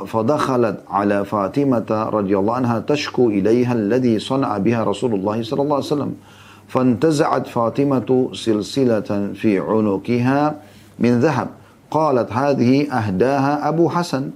فدخلت 0.06 0.76
على 0.90 1.24
فاطمة 1.24 1.86
رضي 1.90 2.38
الله 2.38 2.54
عنها 2.54 2.78
تشكو 2.78 3.28
إليها 3.28 3.72
الذي 3.72 4.18
صنع 4.18 4.58
بها 4.58 4.84
رسول 4.84 5.14
الله 5.14 5.42
صلى 5.42 5.62
الله 5.62 5.76
عليه 5.76 5.86
وسلم. 5.86 6.14
فانتزعت 6.68 7.46
فاطمة 7.46 8.30
سلسلة 8.32 9.32
في 9.34 9.58
عنقها 9.58 10.54
من 10.98 11.20
ذهب. 11.20 11.48
قالت 11.90 12.32
هذه 12.32 12.92
أهداها 12.92 13.68
أبو 13.68 13.88
حسن. 13.88 14.30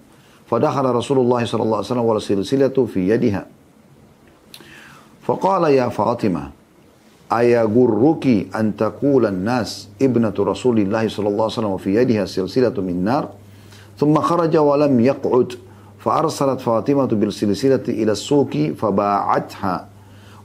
فدخل 0.50 0.84
رسول 0.84 1.18
الله 1.18 1.44
صلى 1.44 1.62
الله 1.62 1.76
عليه 1.76 1.86
وسلم 1.86 2.04
والسلسلة 2.04 2.86
في 2.94 3.08
يدها. 3.08 3.46
فقال 5.22 5.64
يا 5.64 5.88
فاطمة 5.88 6.50
أيغرك 7.32 8.26
أن 8.56 8.76
تقول 8.76 9.26
الناس 9.26 9.88
ابنة 10.02 10.34
رسول 10.38 10.78
الله 10.78 11.08
صلى 11.08 11.28
الله 11.28 11.42
عليه 11.42 11.52
وسلم 11.54 11.70
وفي 11.70 11.94
يدها 11.94 12.24
سلسلة 12.24 12.74
من 12.80 13.04
نار؟ 13.04 13.28
ثم 14.02 14.18
خرج 14.18 14.54
ولم 14.56 14.94
يقعد 15.00 15.48
فأرسلت 16.02 16.60
فاطمة 16.66 17.10
بالسلسلة 17.20 17.86
إلى 18.00 18.12
السوق 18.18 18.52
فباعتها 18.80 19.74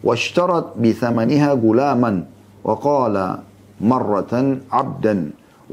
واشترت 0.05 0.67
بثمنها 0.77 1.49
غلاما 1.65 2.13
وقال 2.63 3.15
مرة 3.81 4.33
عبدا 4.77 5.15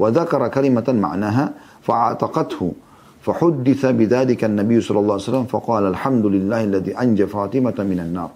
وذكر 0.01 0.41
كلمة 0.47 0.87
معناها 1.05 1.45
فاعتقته 1.85 2.61
فحدث 3.21 3.81
بذلك 3.85 4.41
النبي 4.49 4.77
صلى 4.81 4.99
الله 4.99 5.15
عليه 5.17 5.29
وسلم 5.29 5.45
فقال 5.45 5.83
الحمد 5.93 6.25
لله 6.25 6.61
الذي 6.63 6.91
أنجى 6.97 7.25
فاطمة 7.29 7.77
من 7.91 7.99
النار. 8.05 8.31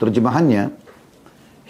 Terjemahannya, 0.00 0.72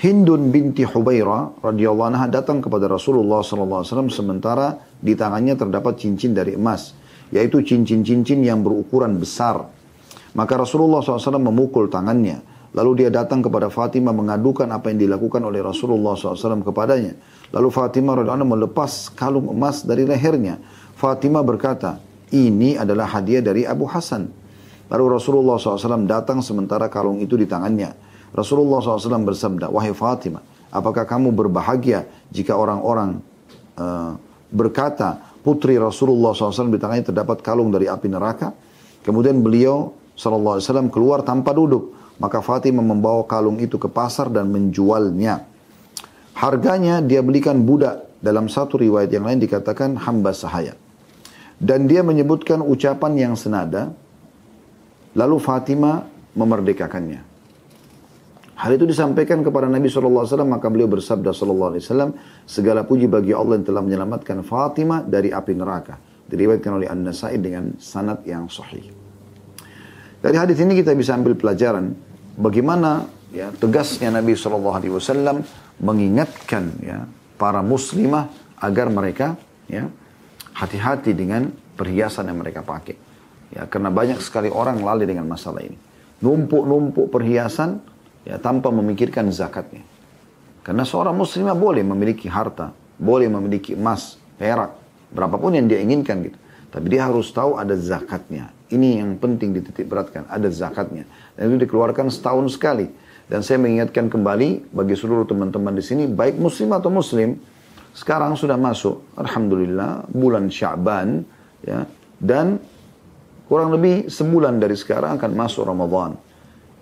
Hindun 0.00 0.54
binti 0.54 0.86
Hubaira 0.86 1.50
radhiyallahu 1.60 2.08
anha 2.14 2.26
datang 2.30 2.62
kepada 2.62 2.88
Rasulullah 2.88 3.42
sallallahu 3.42 3.82
alaihi 3.82 3.90
wasallam 3.90 4.10
sementara 4.10 4.89
di 5.00 5.16
tangannya 5.16 5.56
terdapat 5.56 5.96
cincin 5.96 6.36
dari 6.36 6.54
emas, 6.54 6.92
yaitu 7.32 7.64
cincin-cincin 7.64 8.44
yang 8.44 8.60
berukuran 8.60 9.16
besar. 9.16 9.66
Maka 10.36 10.60
Rasulullah 10.60 11.02
SAW 11.02 11.40
memukul 11.42 11.90
tangannya. 11.90 12.44
Lalu 12.70 13.02
dia 13.02 13.10
datang 13.10 13.42
kepada 13.42 13.66
Fatimah 13.66 14.14
mengadukan 14.14 14.70
apa 14.70 14.94
yang 14.94 15.02
dilakukan 15.02 15.42
oleh 15.42 15.58
Rasulullah 15.58 16.14
SAW 16.14 16.62
kepadanya. 16.62 17.18
Lalu 17.50 17.68
Fatimah 17.74 18.14
anha 18.22 18.46
melepas 18.46 19.10
kalung 19.18 19.50
emas 19.50 19.82
dari 19.82 20.06
lehernya. 20.06 20.62
Fatimah 20.94 21.42
berkata, 21.42 21.98
ini 22.30 22.78
adalah 22.78 23.10
hadiah 23.10 23.42
dari 23.42 23.66
Abu 23.66 23.90
Hasan. 23.90 24.30
Lalu 24.86 25.18
Rasulullah 25.18 25.58
SAW 25.58 26.06
datang 26.06 26.42
sementara 26.46 26.86
kalung 26.86 27.18
itu 27.18 27.34
di 27.34 27.50
tangannya. 27.50 27.90
Rasulullah 28.30 28.78
SAW 28.78 29.26
bersabda, 29.26 29.66
Wahai 29.66 29.90
Fatimah, 29.90 30.70
apakah 30.70 31.02
kamu 31.02 31.34
berbahagia 31.34 32.06
jika 32.30 32.54
orang-orang 32.54 33.18
uh, 33.74 34.14
berkata, 34.50 35.16
putri 35.40 35.78
Rasulullah 35.80 36.34
SAW 36.34 36.70
di 36.70 36.78
tangannya 36.78 37.10
terdapat 37.10 37.40
kalung 37.40 37.70
dari 37.72 37.86
api 37.86 38.06
neraka? 38.10 38.52
Kemudian 39.00 39.40
beliau 39.40 39.96
SAW 40.18 40.60
keluar 40.92 41.24
tanpa 41.24 41.56
duduk. 41.56 41.96
Maka 42.20 42.44
Fatimah 42.44 42.84
membawa 42.84 43.24
kalung 43.24 43.56
itu 43.56 43.80
ke 43.80 43.88
pasar 43.88 44.28
dan 44.28 44.52
menjualnya. 44.52 45.48
Harganya 46.36 47.00
dia 47.00 47.24
belikan 47.24 47.64
budak. 47.64 48.12
Dalam 48.20 48.52
satu 48.52 48.76
riwayat 48.76 49.08
yang 49.08 49.24
lain 49.24 49.40
dikatakan 49.40 49.96
hamba 49.96 50.36
sahaya. 50.36 50.76
Dan 51.56 51.88
dia 51.88 52.04
menyebutkan 52.04 52.60
ucapan 52.60 53.16
yang 53.16 53.34
senada. 53.40 53.96
Lalu 55.16 55.40
Fatimah 55.40 56.04
memerdekakannya. 56.36 57.29
Hal 58.60 58.76
itu 58.76 58.84
disampaikan 58.84 59.40
kepada 59.40 59.72
Nabi 59.72 59.88
SAW, 59.88 60.44
maka 60.44 60.68
beliau 60.68 60.84
bersabda 60.84 61.32
SAW, 61.32 61.80
segala 62.44 62.84
puji 62.84 63.08
bagi 63.08 63.32
Allah 63.32 63.56
yang 63.56 63.64
telah 63.64 63.80
menyelamatkan 63.80 64.44
Fatimah 64.44 65.08
dari 65.08 65.32
api 65.32 65.56
neraka. 65.56 65.96
Diriwayatkan 66.28 66.72
oleh 66.76 66.84
An-Nasai 66.92 67.40
dengan 67.40 67.80
sanad 67.80 68.20
yang 68.28 68.52
sahih. 68.52 68.84
Dari 70.20 70.36
hadis 70.36 70.60
ini 70.60 70.76
kita 70.76 70.92
bisa 70.92 71.16
ambil 71.16 71.32
pelajaran 71.40 71.96
bagaimana 72.36 73.08
ya 73.32 73.48
tegasnya 73.56 74.12
Nabi 74.12 74.36
SAW 74.36 75.40
mengingatkan 75.80 76.64
ya 76.84 77.08
para 77.40 77.64
muslimah 77.64 78.28
agar 78.60 78.92
mereka 78.92 79.40
ya 79.72 79.88
hati-hati 80.52 81.16
dengan 81.16 81.48
perhiasan 81.80 82.28
yang 82.28 82.44
mereka 82.44 82.60
pakai. 82.60 83.08
Ya, 83.50 83.64
karena 83.66 83.88
banyak 83.88 84.20
sekali 84.20 84.52
orang 84.52 84.84
lalai 84.84 85.08
dengan 85.08 85.24
masalah 85.24 85.64
ini. 85.64 85.74
Numpuk-numpuk 86.20 87.08
perhiasan 87.08 87.80
ya 88.24 88.36
tanpa 88.36 88.68
memikirkan 88.72 89.28
zakatnya. 89.32 89.84
Karena 90.60 90.84
seorang 90.84 91.16
muslimah 91.16 91.56
boleh 91.56 91.80
memiliki 91.80 92.28
harta, 92.28 92.70
boleh 93.00 93.26
memiliki 93.32 93.72
emas, 93.72 94.20
perak, 94.36 94.76
berapapun 95.08 95.56
yang 95.56 95.66
dia 95.66 95.80
inginkan 95.80 96.20
gitu. 96.24 96.38
Tapi 96.70 96.86
dia 96.86 97.08
harus 97.08 97.32
tahu 97.34 97.58
ada 97.58 97.74
zakatnya. 97.74 98.52
Ini 98.70 99.02
yang 99.02 99.18
penting 99.18 99.50
dititik 99.50 99.90
beratkan, 99.90 100.22
ada 100.30 100.46
zakatnya. 100.46 101.02
Dan 101.34 101.50
itu 101.50 101.66
dikeluarkan 101.66 102.06
setahun 102.12 102.54
sekali. 102.54 102.86
Dan 103.26 103.42
saya 103.42 103.58
mengingatkan 103.58 104.06
kembali 104.06 104.70
bagi 104.70 104.94
seluruh 104.94 105.26
teman-teman 105.26 105.74
di 105.74 105.82
sini, 105.82 106.06
baik 106.06 106.38
muslim 106.38 106.70
atau 106.74 106.90
muslim, 106.90 107.38
sekarang 107.90 108.38
sudah 108.38 108.54
masuk, 108.54 109.02
Alhamdulillah, 109.18 110.06
bulan 110.10 110.46
Syaban, 110.46 111.26
ya, 111.66 111.86
dan 112.22 112.62
kurang 113.50 113.74
lebih 113.74 114.06
sebulan 114.06 114.62
dari 114.62 114.78
sekarang 114.78 115.18
akan 115.18 115.30
masuk 115.34 115.66
Ramadan. 115.66 116.14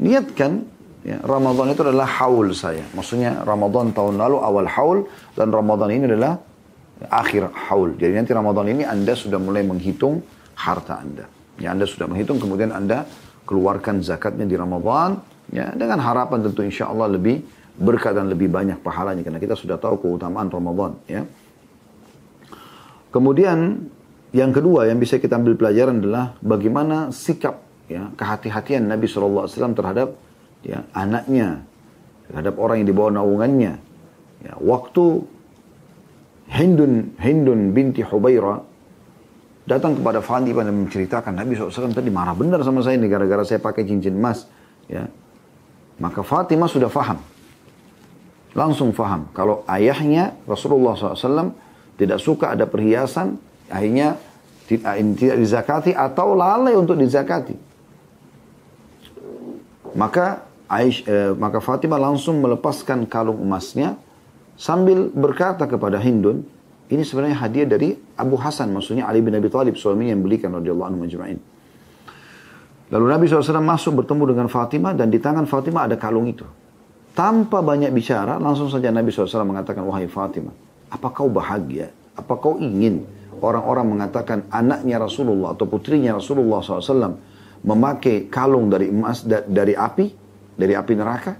Niatkan 0.00 0.68
Ya, 1.06 1.22
Ramadan 1.22 1.70
itu 1.70 1.82
adalah 1.86 2.10
haul 2.22 2.50
saya. 2.50 2.82
Maksudnya 2.90 3.46
Ramadan 3.46 3.94
tahun 3.94 4.18
lalu 4.18 4.36
awal 4.42 4.66
haul 4.66 4.98
dan 5.38 5.54
Ramadan 5.54 5.94
ini 5.94 6.04
adalah 6.10 6.42
akhir 7.06 7.54
haul. 7.54 7.94
Jadi 7.94 8.18
nanti 8.18 8.34
Ramadan 8.34 8.66
ini 8.66 8.82
Anda 8.82 9.14
sudah 9.14 9.38
mulai 9.38 9.62
menghitung 9.62 10.20
harta 10.58 10.98
Anda. 10.98 11.30
Ya, 11.62 11.70
Anda 11.70 11.86
sudah 11.86 12.10
menghitung 12.10 12.42
kemudian 12.42 12.74
Anda 12.74 13.06
keluarkan 13.46 14.02
zakatnya 14.02 14.44
di 14.44 14.58
Ramadan 14.58 15.22
ya 15.48 15.72
dengan 15.72 16.02
harapan 16.04 16.44
tentu 16.44 16.60
insya 16.60 16.92
Allah 16.92 17.08
lebih 17.08 17.40
berkah 17.78 18.12
dan 18.12 18.28
lebih 18.28 18.50
banyak 18.50 18.82
pahalanya 18.82 19.22
karena 19.24 19.40
kita 19.40 19.54
sudah 19.54 19.78
tahu 19.78 20.02
keutamaan 20.02 20.50
Ramadan 20.50 20.98
ya. 21.06 21.22
Kemudian 23.08 23.88
yang 24.36 24.52
kedua 24.52 24.84
yang 24.90 25.00
bisa 25.00 25.16
kita 25.16 25.40
ambil 25.40 25.56
pelajaran 25.56 26.04
adalah 26.04 26.36
bagaimana 26.44 27.08
sikap 27.14 27.64
ya 27.88 28.12
kehati-hatian 28.12 28.84
Nabi 28.84 29.08
SAW 29.08 29.48
terhadap 29.48 30.12
ya, 30.62 30.84
anaknya, 30.94 31.62
terhadap 32.30 32.54
orang 32.60 32.82
yang 32.84 32.88
dibawa 32.88 33.10
naungannya. 33.14 33.74
Ya, 34.44 34.54
waktu 34.62 35.26
Hindun, 36.48 37.18
Hindun 37.20 37.76
binti 37.76 38.00
Hubaira 38.00 38.64
datang 39.68 40.00
kepada 40.00 40.24
Fatimah 40.24 40.64
dan 40.64 40.88
menceritakan 40.88 41.36
Nabi 41.36 41.52
SAW 41.52 41.92
tadi 41.92 42.08
marah 42.08 42.32
benar 42.32 42.64
sama 42.64 42.80
saya 42.80 42.96
ini 42.96 43.04
gara-gara 43.04 43.44
saya 43.44 43.60
pakai 43.60 43.84
cincin 43.84 44.16
emas. 44.16 44.48
Ya. 44.88 45.12
Maka 46.00 46.24
Fatimah 46.24 46.70
sudah 46.72 46.88
faham. 46.88 47.20
Langsung 48.56 48.96
faham. 48.96 49.28
Kalau 49.36 49.60
ayahnya 49.68 50.40
Rasulullah 50.48 50.96
SAW 50.96 51.52
tidak 52.00 52.16
suka 52.16 52.56
ada 52.56 52.64
perhiasan, 52.64 53.36
akhirnya 53.68 54.16
tidak 54.64 55.36
dizakati 55.36 55.92
atau 55.92 56.32
lalai 56.32 56.72
untuk 56.72 56.96
dizakati. 56.96 57.56
Maka 59.92 60.47
Aish, 60.68 61.00
eh, 61.08 61.32
maka 61.32 61.64
Fatimah 61.64 61.96
langsung 61.96 62.44
melepaskan 62.44 63.08
kalung 63.08 63.40
emasnya 63.40 63.96
sambil 64.52 65.08
berkata 65.08 65.64
kepada 65.64 65.96
Hindun, 65.96 66.44
ini 66.92 67.02
sebenarnya 67.04 67.40
hadiah 67.40 67.68
dari 67.68 67.96
Abu 68.16 68.36
Hasan, 68.36 68.72
maksudnya 68.72 69.08
Ali 69.08 69.24
bin 69.24 69.32
Abi 69.32 69.48
Thalib, 69.48 69.80
suaminya 69.80 70.12
yang 70.12 70.20
belikan 70.20 70.52
radhiyallahu 70.52 70.88
anhu 70.92 71.00
majma'in. 71.08 71.40
Lalu 72.88 73.04
Nabi 73.04 73.24
SAW 73.28 73.60
masuk 73.60 74.04
bertemu 74.04 74.32
dengan 74.32 74.46
Fatimah 74.48 74.96
dan 74.96 75.12
di 75.12 75.20
tangan 75.20 75.44
Fatimah 75.44 75.88
ada 75.88 75.96
kalung 76.00 76.24
itu. 76.24 76.44
Tanpa 77.12 77.60
banyak 77.60 77.92
bicara, 77.92 78.40
langsung 78.40 78.72
saja 78.72 78.88
Nabi 78.88 79.12
SAW 79.12 79.44
mengatakan, 79.44 79.84
Wahai 79.84 80.08
Fatimah, 80.08 80.52
apa 80.88 81.08
kau 81.12 81.28
bahagia? 81.28 81.92
Apa 82.16 82.40
kau 82.40 82.56
ingin 82.56 83.04
orang-orang 83.40 83.98
mengatakan 83.98 84.48
anaknya 84.48 85.00
Rasulullah 85.00 85.52
atau 85.52 85.68
putrinya 85.68 86.16
Rasulullah 86.16 86.64
SAW 86.64 87.16
memakai 87.64 88.32
kalung 88.32 88.72
dari 88.72 88.88
emas, 88.88 89.24
dari 89.28 89.76
api? 89.76 90.27
Dari 90.58 90.74
api 90.74 90.92
neraka, 90.98 91.32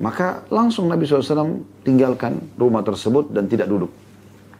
maka 0.00 0.48
langsung 0.50 0.88
Nabi 0.90 1.04
SAW 1.06 1.84
tinggalkan 1.84 2.56
rumah 2.56 2.82
tersebut 2.82 3.30
dan 3.30 3.46
tidak 3.46 3.68
duduk. 3.68 3.92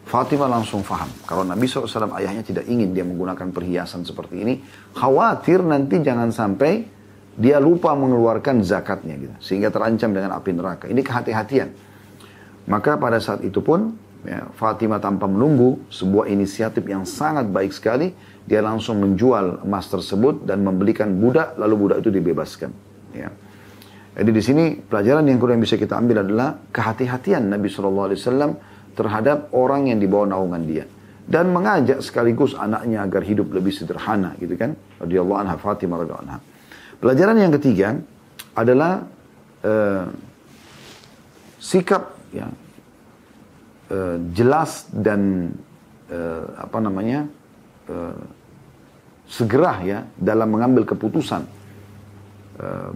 Fatimah 0.04 0.52
langsung 0.52 0.84
faham. 0.84 1.08
Kalau 1.24 1.48
Nabi 1.48 1.64
SAW 1.64 2.12
ayahnya 2.20 2.44
tidak 2.44 2.68
ingin 2.68 2.92
dia 2.92 3.08
menggunakan 3.08 3.48
perhiasan 3.50 4.04
seperti 4.04 4.44
ini, 4.44 4.60
khawatir 4.92 5.64
nanti 5.64 6.04
jangan 6.04 6.28
sampai 6.28 6.84
dia 7.34 7.58
lupa 7.58 7.96
mengeluarkan 7.96 8.60
zakatnya 8.62 9.16
gitu. 9.16 9.34
Sehingga 9.40 9.72
terancam 9.72 10.12
dengan 10.12 10.37
api 10.37 10.50
neraka. 10.52 10.84
Ini 10.87 11.00
kehati-hatian. 11.00 11.68
Maka 12.68 13.00
pada 13.00 13.16
saat 13.18 13.40
itu 13.42 13.64
pun 13.64 13.96
ya, 14.28 14.44
Fatimah 14.54 15.00
tanpa 15.00 15.24
menunggu 15.24 15.82
sebuah 15.88 16.28
inisiatif 16.28 16.84
yang 16.84 17.08
sangat 17.08 17.48
baik 17.48 17.72
sekali, 17.72 18.12
dia 18.44 18.60
langsung 18.60 19.00
menjual 19.00 19.64
emas 19.64 19.88
tersebut 19.88 20.44
dan 20.44 20.60
membelikan 20.60 21.16
budak, 21.16 21.56
lalu 21.56 21.74
budak 21.88 22.04
itu 22.04 22.12
dibebaskan. 22.12 22.93
Ya. 23.14 23.31
Jadi 24.14 24.31
di 24.31 24.42
sini 24.42 24.64
pelajaran 24.79 25.27
yang 25.27 25.42
kedua 25.42 25.59
yang 25.59 25.64
bisa 25.66 25.74
kita 25.74 25.98
ambil 25.98 26.22
adalah 26.22 26.55
kehati-hatian 26.70 27.50
Nabi 27.50 27.66
Shallallahu 27.66 28.07
Alaihi 28.11 28.20
Wasallam 28.22 28.50
terhadap 28.94 29.50
orang 29.50 29.90
yang 29.90 29.98
dibawa 29.98 30.31
naungan 30.31 30.62
dia 30.62 30.87
dan 31.27 31.50
mengajak 31.50 31.98
sekaligus 32.05 32.55
anaknya 32.55 33.03
agar 33.03 33.27
hidup 33.27 33.50
lebih 33.50 33.74
sederhana 33.74 34.38
gitu 34.38 34.55
kan 34.55 34.79
radhiyallahu 35.03 35.40
anha 35.40 35.57
Fatimah 35.59 36.05
radhiyallahu 36.05 36.24
anha. 36.31 36.38
Pelajaran 37.03 37.37
yang 37.42 37.53
ketiga 37.59 37.98
adalah 38.55 39.03
uh, 39.66 40.07
sikap 41.59 42.14
ya 42.31 42.46
uh, 43.90 44.16
jelas 44.31 44.87
dan 44.94 45.50
uh, 46.07 46.44
apa 46.61 46.79
namanya 46.79 47.27
uh, 47.90 48.20
segera 49.27 49.83
ya 49.83 49.98
dalam 50.14 50.55
mengambil 50.55 50.87
keputusan 50.87 51.63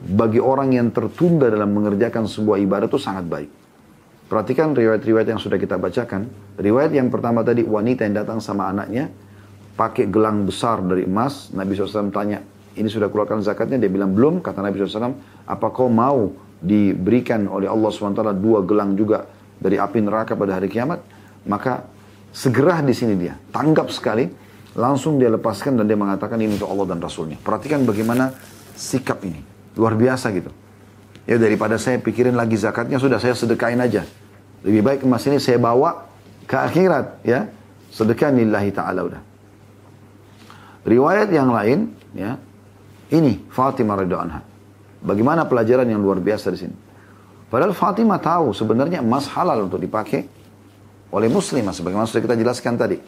bagi 0.07 0.38
orang 0.38 0.71
yang 0.71 0.88
tertunda 0.94 1.51
dalam 1.51 1.75
mengerjakan 1.75 2.31
sebuah 2.31 2.62
ibadah 2.62 2.87
itu 2.87 3.01
sangat 3.01 3.27
baik. 3.27 3.51
Perhatikan 4.29 4.77
riwayat-riwayat 4.77 5.33
yang 5.33 5.40
sudah 5.40 5.57
kita 5.57 5.81
bacakan. 5.81 6.29
Riwayat 6.61 6.92
yang 6.92 7.09
pertama 7.09 7.40
tadi 7.40 7.64
wanita 7.64 8.05
yang 8.05 8.23
datang 8.23 8.44
sama 8.44 8.68
anaknya 8.68 9.09
pakai 9.73 10.05
gelang 10.12 10.44
besar 10.44 10.85
dari 10.85 11.09
emas. 11.09 11.49
Nabi 11.57 11.73
SAW 11.73 12.12
tanya, 12.12 12.44
ini 12.77 12.92
sudah 12.92 13.09
keluarkan 13.09 13.40
zakatnya? 13.40 13.81
Dia 13.81 13.88
bilang 13.88 14.12
belum. 14.12 14.44
Kata 14.44 14.61
Nabi 14.61 14.85
SAW, 14.85 15.16
apa 15.49 15.66
kau 15.73 15.88
mau 15.88 16.29
diberikan 16.61 17.49
oleh 17.49 17.71
Allah 17.71 17.88
SWT 17.88 18.21
dua 18.37 18.61
gelang 18.68 18.99
juga 19.01 19.25
dari 19.57 19.81
api 19.81 19.99
neraka 20.05 20.37
pada 20.37 20.61
hari 20.61 20.68
kiamat? 20.68 21.01
Maka 21.49 21.88
segera 22.29 22.85
di 22.85 22.92
sini 22.92 23.16
dia 23.16 23.33
tanggap 23.49 23.88
sekali. 23.88 24.29
Langsung 24.79 25.18
dia 25.18 25.33
lepaskan 25.33 25.75
dan 25.75 25.90
dia 25.90 25.99
mengatakan 25.99 26.38
ini 26.38 26.55
untuk 26.55 26.68
Allah 26.71 26.94
dan 26.94 27.03
Rasulnya. 27.03 27.35
Perhatikan 27.40 27.83
bagaimana 27.83 28.31
sikap 28.78 29.18
ini. 29.26 29.42
Luar 29.74 29.98
biasa 29.98 30.30
gitu. 30.30 30.54
Ya 31.26 31.36
daripada 31.36 31.76
saya 31.76 31.98
pikirin 31.98 32.38
lagi 32.38 32.54
zakatnya 32.54 33.02
sudah 33.02 33.18
saya 33.18 33.34
sedekain 33.34 33.76
aja. 33.82 34.06
Lebih 34.62 34.80
baik 34.86 35.00
emas 35.02 35.26
ini 35.26 35.42
saya 35.42 35.58
bawa 35.58 36.06
ke 36.46 36.54
akhirat 36.54 37.26
ya. 37.26 37.50
Sedekah 37.90 38.30
lillahi 38.30 38.70
ta'ala 38.70 39.00
udah. 39.02 39.22
Riwayat 40.86 41.28
yang 41.34 41.50
lain 41.50 41.90
ya. 42.14 42.38
Ini 43.08 43.48
Fatimah 43.50 44.04
radhiyallahu. 44.04 44.44
Bagaimana 45.04 45.48
pelajaran 45.48 45.88
yang 45.88 46.00
luar 46.00 46.20
biasa 46.20 46.52
di 46.52 46.58
sini. 46.60 46.76
Padahal 47.48 47.72
Fatimah 47.72 48.20
tahu 48.20 48.52
sebenarnya 48.52 49.00
emas 49.00 49.24
halal 49.32 49.64
untuk 49.64 49.80
dipakai 49.80 50.28
oleh 51.08 51.28
muslimah 51.32 51.72
sebagaimana 51.72 52.04
sudah 52.04 52.24
kita 52.24 52.36
jelaskan 52.36 52.76
tadi. 52.76 53.00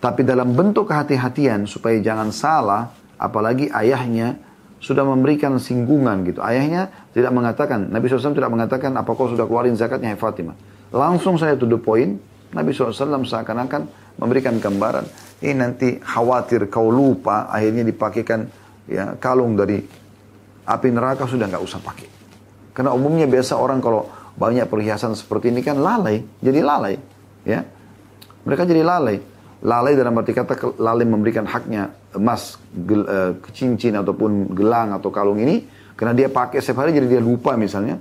Tapi 0.00 0.20
dalam 0.24 0.56
bentuk 0.56 0.88
kehati-hatian 0.88 1.68
supaya 1.68 2.00
jangan 2.00 2.32
salah 2.32 2.88
apalagi 3.20 3.68
ayahnya 3.72 4.45
sudah 4.80 5.02
memberikan 5.02 5.56
singgungan 5.56 6.22
gitu. 6.28 6.44
Ayahnya 6.44 6.92
tidak 7.16 7.32
mengatakan, 7.32 7.88
Nabi 7.88 8.06
SAW 8.06 8.36
tidak 8.36 8.52
mengatakan, 8.52 8.92
apa 8.94 9.08
kau 9.16 9.28
sudah 9.28 9.48
keluarin 9.48 9.74
zakatnya 9.74 10.12
hai 10.12 10.18
Fatimah. 10.18 10.56
Langsung 10.92 11.40
saya 11.40 11.56
to 11.56 11.64
the 11.64 11.80
point, 11.80 12.20
Nabi 12.52 12.70
SAW 12.76 13.24
seakan-akan 13.24 13.88
memberikan 14.20 14.56
gambaran, 14.60 15.04
ini 15.42 15.54
nanti 15.56 15.88
khawatir 16.00 16.68
kau 16.72 16.88
lupa, 16.88 17.48
akhirnya 17.50 17.84
dipakaikan 17.84 18.48
ya 18.86 19.18
kalung 19.18 19.58
dari 19.58 19.82
api 20.66 20.88
neraka 20.94 21.26
sudah 21.26 21.50
nggak 21.50 21.64
usah 21.64 21.80
pakai. 21.82 22.08
Karena 22.72 22.92
umumnya 22.92 23.24
biasa 23.24 23.56
orang 23.56 23.80
kalau 23.80 24.08
banyak 24.36 24.68
perhiasan 24.68 25.16
seperti 25.16 25.48
ini 25.48 25.64
kan 25.64 25.80
lalai, 25.80 26.20
jadi 26.44 26.60
lalai, 26.60 26.94
ya. 27.44 27.64
Mereka 28.46 28.62
jadi 28.68 28.84
lalai. 28.84 29.18
Lalai 29.66 29.96
dalam 29.96 30.12
arti 30.20 30.36
kata 30.36 30.78
lalai 30.78 31.08
memberikan 31.08 31.48
haknya 31.48 31.90
emas, 32.16 32.58
gel, 32.72 33.04
uh, 33.06 33.32
cincin 33.52 33.94
ataupun 33.94 34.56
gelang 34.56 34.96
atau 34.96 35.12
kalung 35.12 35.38
ini 35.38 35.64
karena 35.96 36.12
dia 36.12 36.28
pakai 36.28 36.60
setiap 36.60 36.84
hari 36.84 36.92
jadi 36.92 37.18
dia 37.18 37.22
lupa 37.24 37.56
misalnya. 37.56 37.96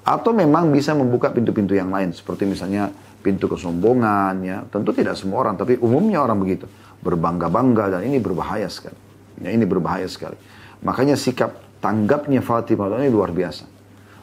Atau 0.00 0.32
memang 0.32 0.72
bisa 0.72 0.96
membuka 0.96 1.28
pintu-pintu 1.28 1.76
yang 1.76 1.92
lain 1.92 2.16
seperti 2.16 2.48
misalnya 2.48 2.88
pintu 3.20 3.48
kesombongan 3.48 4.34
ya. 4.44 4.64
Tentu 4.68 4.96
tidak 4.96 5.16
semua 5.16 5.44
orang 5.44 5.56
tapi 5.60 5.76
umumnya 5.80 6.24
orang 6.24 6.40
begitu. 6.40 6.68
Berbangga-bangga 7.00 7.96
dan 7.96 8.04
ini 8.04 8.20
berbahaya 8.20 8.68
sekali. 8.68 8.96
Ya, 9.40 9.52
ini 9.52 9.64
berbahaya 9.64 10.08
sekali. 10.08 10.36
Makanya 10.84 11.16
sikap 11.16 11.56
tanggapnya 11.80 12.44
Fatimah 12.44 13.00
ini 13.00 13.08
luar 13.12 13.32
biasa. 13.32 13.64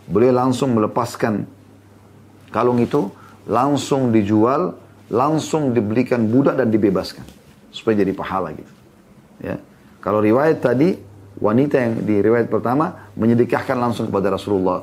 Beliau 0.08 0.34
langsung 0.34 0.78
melepaskan 0.78 1.46
kalung 2.54 2.80
itu, 2.80 3.10
langsung 3.50 4.14
dijual, 4.14 4.78
langsung 5.10 5.74
dibelikan 5.74 6.30
budak 6.30 6.58
dan 6.58 6.70
dibebaskan. 6.70 7.26
Supaya 7.74 8.02
jadi 8.02 8.14
pahala 8.14 8.54
gitu. 8.54 8.72
Ya. 9.44 9.62
Kalau 10.02 10.24
riwayat 10.24 10.62
tadi, 10.62 10.98
wanita 11.38 11.76
yang 11.78 11.94
di 12.02 12.22
riwayat 12.22 12.50
pertama 12.50 13.12
menyedekahkan 13.14 13.78
langsung 13.78 14.10
kepada 14.10 14.34
Rasulullah, 14.34 14.82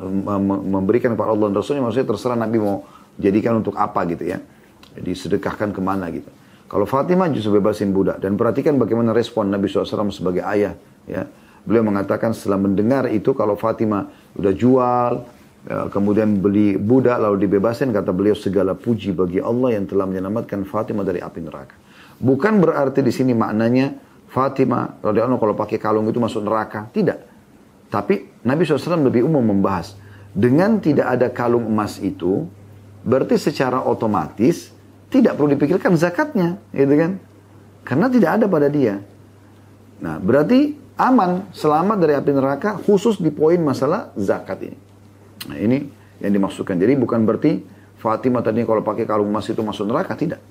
memberikan 0.65 1.15
kepada 1.19 1.35
Allah 1.35 1.51
dan 1.51 1.57
Rasulnya, 1.59 1.83
maksudnya 1.83 2.09
terserah 2.11 2.39
Nabi 2.39 2.57
mau 2.63 2.87
jadikan 3.19 3.59
untuk 3.59 3.75
apa 3.79 4.03
gitu 4.11 4.27
ya. 4.27 4.39
Jadi 4.95 5.11
sedekahkan 5.11 5.75
ke 5.75 5.81
mana 5.83 6.07
gitu. 6.15 6.31
Kalau 6.71 6.87
Fatimah 6.87 7.31
justru 7.31 7.59
bebasin 7.59 7.95
budak. 7.95 8.19
Dan 8.19 8.35
perhatikan 8.35 8.79
bagaimana 8.79 9.15
respon 9.15 9.51
Nabi 9.51 9.71
SAW 9.71 10.11
sebagai 10.11 10.43
ayah. 10.43 10.75
Ya. 11.07 11.27
Beliau 11.65 11.87
mengatakan 11.87 12.35
setelah 12.35 12.59
mendengar 12.61 13.07
itu 13.11 13.33
kalau 13.33 13.55
Fatimah 13.55 14.11
udah 14.37 14.53
jual, 14.53 15.13
ya, 15.65 15.89
kemudian 15.89 16.43
beli 16.43 16.77
budak 16.77 17.17
lalu 17.23 17.47
dibebasin, 17.49 17.89
kata 17.89 18.13
beliau 18.13 18.37
segala 18.37 18.77
puji 18.77 19.17
bagi 19.17 19.41
Allah 19.41 19.79
yang 19.79 19.89
telah 19.89 20.05
menyelamatkan 20.05 20.67
Fatimah 20.67 21.07
dari 21.07 21.25
api 21.25 21.41
neraka. 21.41 21.77
Bukan 22.21 22.63
berarti 22.63 23.01
di 23.03 23.11
sini 23.11 23.33
maknanya 23.33 23.97
Fatimah 24.35 24.99
radhiyallahu 24.99 25.39
kalau 25.39 25.55
pakai 25.55 25.79
kalung 25.79 26.11
itu 26.11 26.19
masuk 26.19 26.43
neraka, 26.43 26.91
tidak. 26.91 27.23
Tapi 27.87 28.43
Nabi 28.43 28.67
SAW 28.67 29.07
lebih 29.07 29.23
umum 29.23 29.55
membahas 29.55 29.95
dengan 30.35 30.83
tidak 30.83 31.07
ada 31.07 31.31
kalung 31.31 31.71
emas 31.71 32.03
itu, 32.03 32.51
berarti 33.07 33.39
secara 33.39 33.79
otomatis 33.87 34.75
tidak 35.15 35.39
perlu 35.39 35.55
dipikirkan 35.55 35.95
zakatnya, 35.95 36.59
gitu 36.75 36.91
kan? 36.99 37.23
Karena 37.87 38.11
tidak 38.11 38.43
ada 38.43 38.47
pada 38.51 38.67
dia. 38.67 38.99
Nah, 40.03 40.19
berarti 40.19 40.75
aman, 40.99 41.47
selamat 41.55 41.97
dari 42.03 42.19
api 42.19 42.31
neraka 42.35 42.83
khusus 42.83 43.23
di 43.23 43.31
poin 43.31 43.63
masalah 43.63 44.11
zakat 44.19 44.67
ini. 44.67 44.79
Nah 45.47 45.59
ini 45.63 45.79
yang 46.19 46.35
dimaksudkan. 46.35 46.75
Jadi 46.75 46.99
bukan 46.99 47.23
berarti 47.23 47.63
Fatimah 48.03 48.43
tadi 48.43 48.67
kalau 48.67 48.83
pakai 48.83 49.07
kalung 49.07 49.31
emas 49.31 49.47
itu 49.47 49.63
masuk 49.63 49.87
neraka, 49.87 50.19
tidak. 50.19 50.43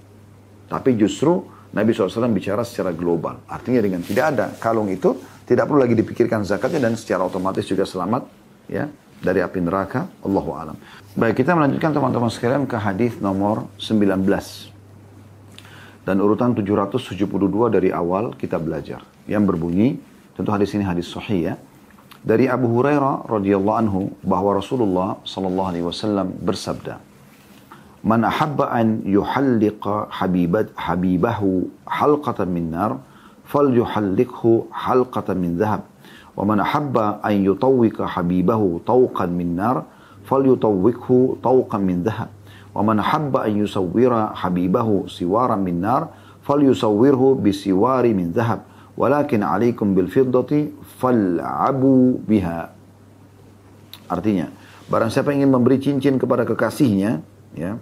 Tapi 0.72 0.96
justru 0.96 1.44
Nabi 1.74 1.90
SAW 1.92 2.30
bicara 2.30 2.62
secara 2.62 2.94
global. 2.94 3.42
Artinya 3.50 3.82
dengan 3.82 4.06
tidak 4.06 4.26
ada 4.38 4.46
kalung 4.62 4.94
itu, 4.94 5.18
tidak 5.44 5.66
perlu 5.66 5.82
lagi 5.82 5.98
dipikirkan 5.98 6.46
zakatnya 6.46 6.90
dan 6.90 6.94
secara 6.94 7.26
otomatis 7.26 7.66
juga 7.66 7.84
selamat 7.84 8.30
ya 8.70 8.88
dari 9.20 9.42
api 9.42 9.60
neraka. 9.60 10.06
Allahu 10.22 10.52
alam. 10.54 10.78
Baik, 11.18 11.42
kita 11.42 11.58
melanjutkan 11.58 11.94
teman-teman 11.94 12.30
sekalian 12.30 12.64
ke 12.70 12.78
hadis 12.78 13.18
nomor 13.18 13.68
19. 13.82 14.22
Dan 16.04 16.20
urutan 16.20 16.54
772 16.54 17.26
dari 17.72 17.90
awal 17.90 18.36
kita 18.38 18.60
belajar. 18.60 19.02
Yang 19.24 19.44
berbunyi, 19.56 19.90
Tentu 20.34 20.50
hadis 20.50 20.74
ini 20.74 20.82
hadis 20.82 21.14
sahih 21.14 21.54
ya. 21.54 21.56
Dari 22.24 22.50
Abu 22.50 22.72
Hurairah 22.72 23.30
radhiyallahu 23.30 23.78
anhu 23.78 24.02
bahwa 24.26 24.58
Rasulullah 24.58 25.22
sallallahu 25.28 25.70
alaihi 25.70 25.86
wasallam 25.86 26.34
bersabda, 26.42 26.98
"Man 28.04 28.28
ahabba 28.28 28.68
an 28.76 29.08
yuhalliqa 29.08 30.12
habibat 30.12 30.76
habibahu 30.76 31.72
halqatan 31.88 32.52
min 32.52 32.68
nar, 32.76 33.00
falyuhalliqhu 33.48 34.68
halqatan 34.76 35.40
min 35.40 35.56
dhahab. 35.56 35.88
Wa 36.36 36.44
man 36.44 36.60
ahabba 36.60 37.24
an 37.24 37.40
yutawwika 37.40 38.04
habibahu 38.04 38.84
tawqan 38.84 39.32
min 39.32 39.56
nar, 39.56 39.88
falyutawwikhu 40.28 41.40
tawqan 41.40 41.80
min 41.80 42.04
dhahab. 42.04 42.28
Wa 42.76 42.84
man 42.84 43.00
ahabba 43.00 43.48
an 43.48 43.64
yusawwira 43.64 44.36
habibahu 44.36 45.08
siwaran 45.08 45.64
min 45.64 45.80
nar, 45.80 46.12
falyusawwirhu 46.44 47.40
bisiwari 47.40 48.12
min 48.12 48.36
dhahab." 48.36 48.68
Walakin 48.94 49.42
alaikum 49.42 49.98
bil 49.98 50.06
fiddati 50.06 50.70
fal'abu 51.02 52.22
biha. 52.30 52.70
Artinya, 54.06 54.54
barang 54.86 55.10
siapa 55.10 55.34
ingin 55.34 55.50
memberi 55.50 55.82
cincin 55.82 56.22
kepada 56.22 56.46
kekasihnya, 56.46 57.26
ya, 57.58 57.82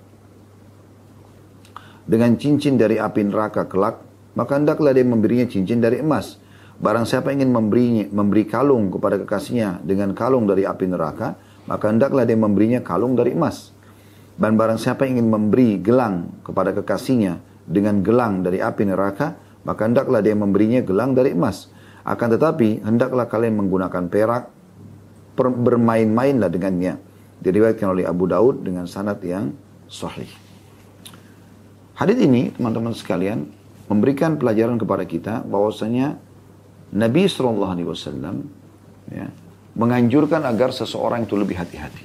dengan 2.12 2.36
cincin 2.36 2.76
dari 2.76 3.00
api 3.00 3.24
neraka 3.24 3.72
kelak, 3.72 4.04
maka 4.36 4.60
hendaklah 4.60 4.92
dia 4.92 5.08
memberinya 5.08 5.48
cincin 5.48 5.80
dari 5.80 6.04
emas. 6.04 6.36
Barang 6.76 7.08
siapa 7.08 7.32
ingin 7.32 7.48
memberi, 7.56 8.12
memberi 8.12 8.44
kalung 8.44 8.92
kepada 8.92 9.16
kekasihnya 9.24 9.80
dengan 9.88 10.12
kalung 10.12 10.44
dari 10.44 10.68
api 10.68 10.92
neraka, 10.92 11.40
maka 11.72 11.88
hendaklah 11.88 12.28
dia 12.28 12.36
memberinya 12.36 12.84
kalung 12.84 13.16
dari 13.16 13.32
emas. 13.32 13.72
Dan 14.36 14.60
barang 14.60 14.76
siapa 14.76 15.08
ingin 15.08 15.32
memberi 15.32 15.80
gelang 15.80 16.44
kepada 16.44 16.76
kekasihnya 16.76 17.40
dengan 17.64 18.04
gelang 18.04 18.44
dari 18.44 18.60
api 18.60 18.84
neraka, 18.92 19.40
maka 19.64 19.88
hendaklah 19.88 20.20
dia 20.20 20.36
memberinya 20.36 20.84
gelang 20.84 21.16
dari 21.16 21.32
emas. 21.32 21.72
Akan 22.04 22.34
tetapi, 22.34 22.84
hendaklah 22.84 23.30
kalian 23.32 23.56
menggunakan 23.56 24.10
perak, 24.12 24.50
bermain-mainlah 25.40 26.52
dengannya. 26.52 26.98
Diriwayatkan 27.40 27.88
oleh 27.88 28.04
Abu 28.04 28.28
Daud 28.28 28.68
dengan 28.68 28.90
sanad 28.90 29.22
yang 29.22 29.54
sahih. 29.86 30.51
Hadis 32.02 32.18
ini, 32.18 32.50
teman-teman 32.50 32.98
sekalian, 32.98 33.46
memberikan 33.86 34.34
pelajaran 34.34 34.82
kepada 34.82 35.06
kita 35.06 35.46
bahwasanya 35.46 36.18
Nabi 36.98 37.30
Shallallahu 37.30 37.74
Alaihi 37.78 37.86
Wasallam 37.94 38.42
ya, 39.14 39.30
menganjurkan 39.78 40.42
agar 40.50 40.74
seseorang 40.74 41.30
itu 41.30 41.38
lebih 41.38 41.62
hati-hati, 41.62 42.02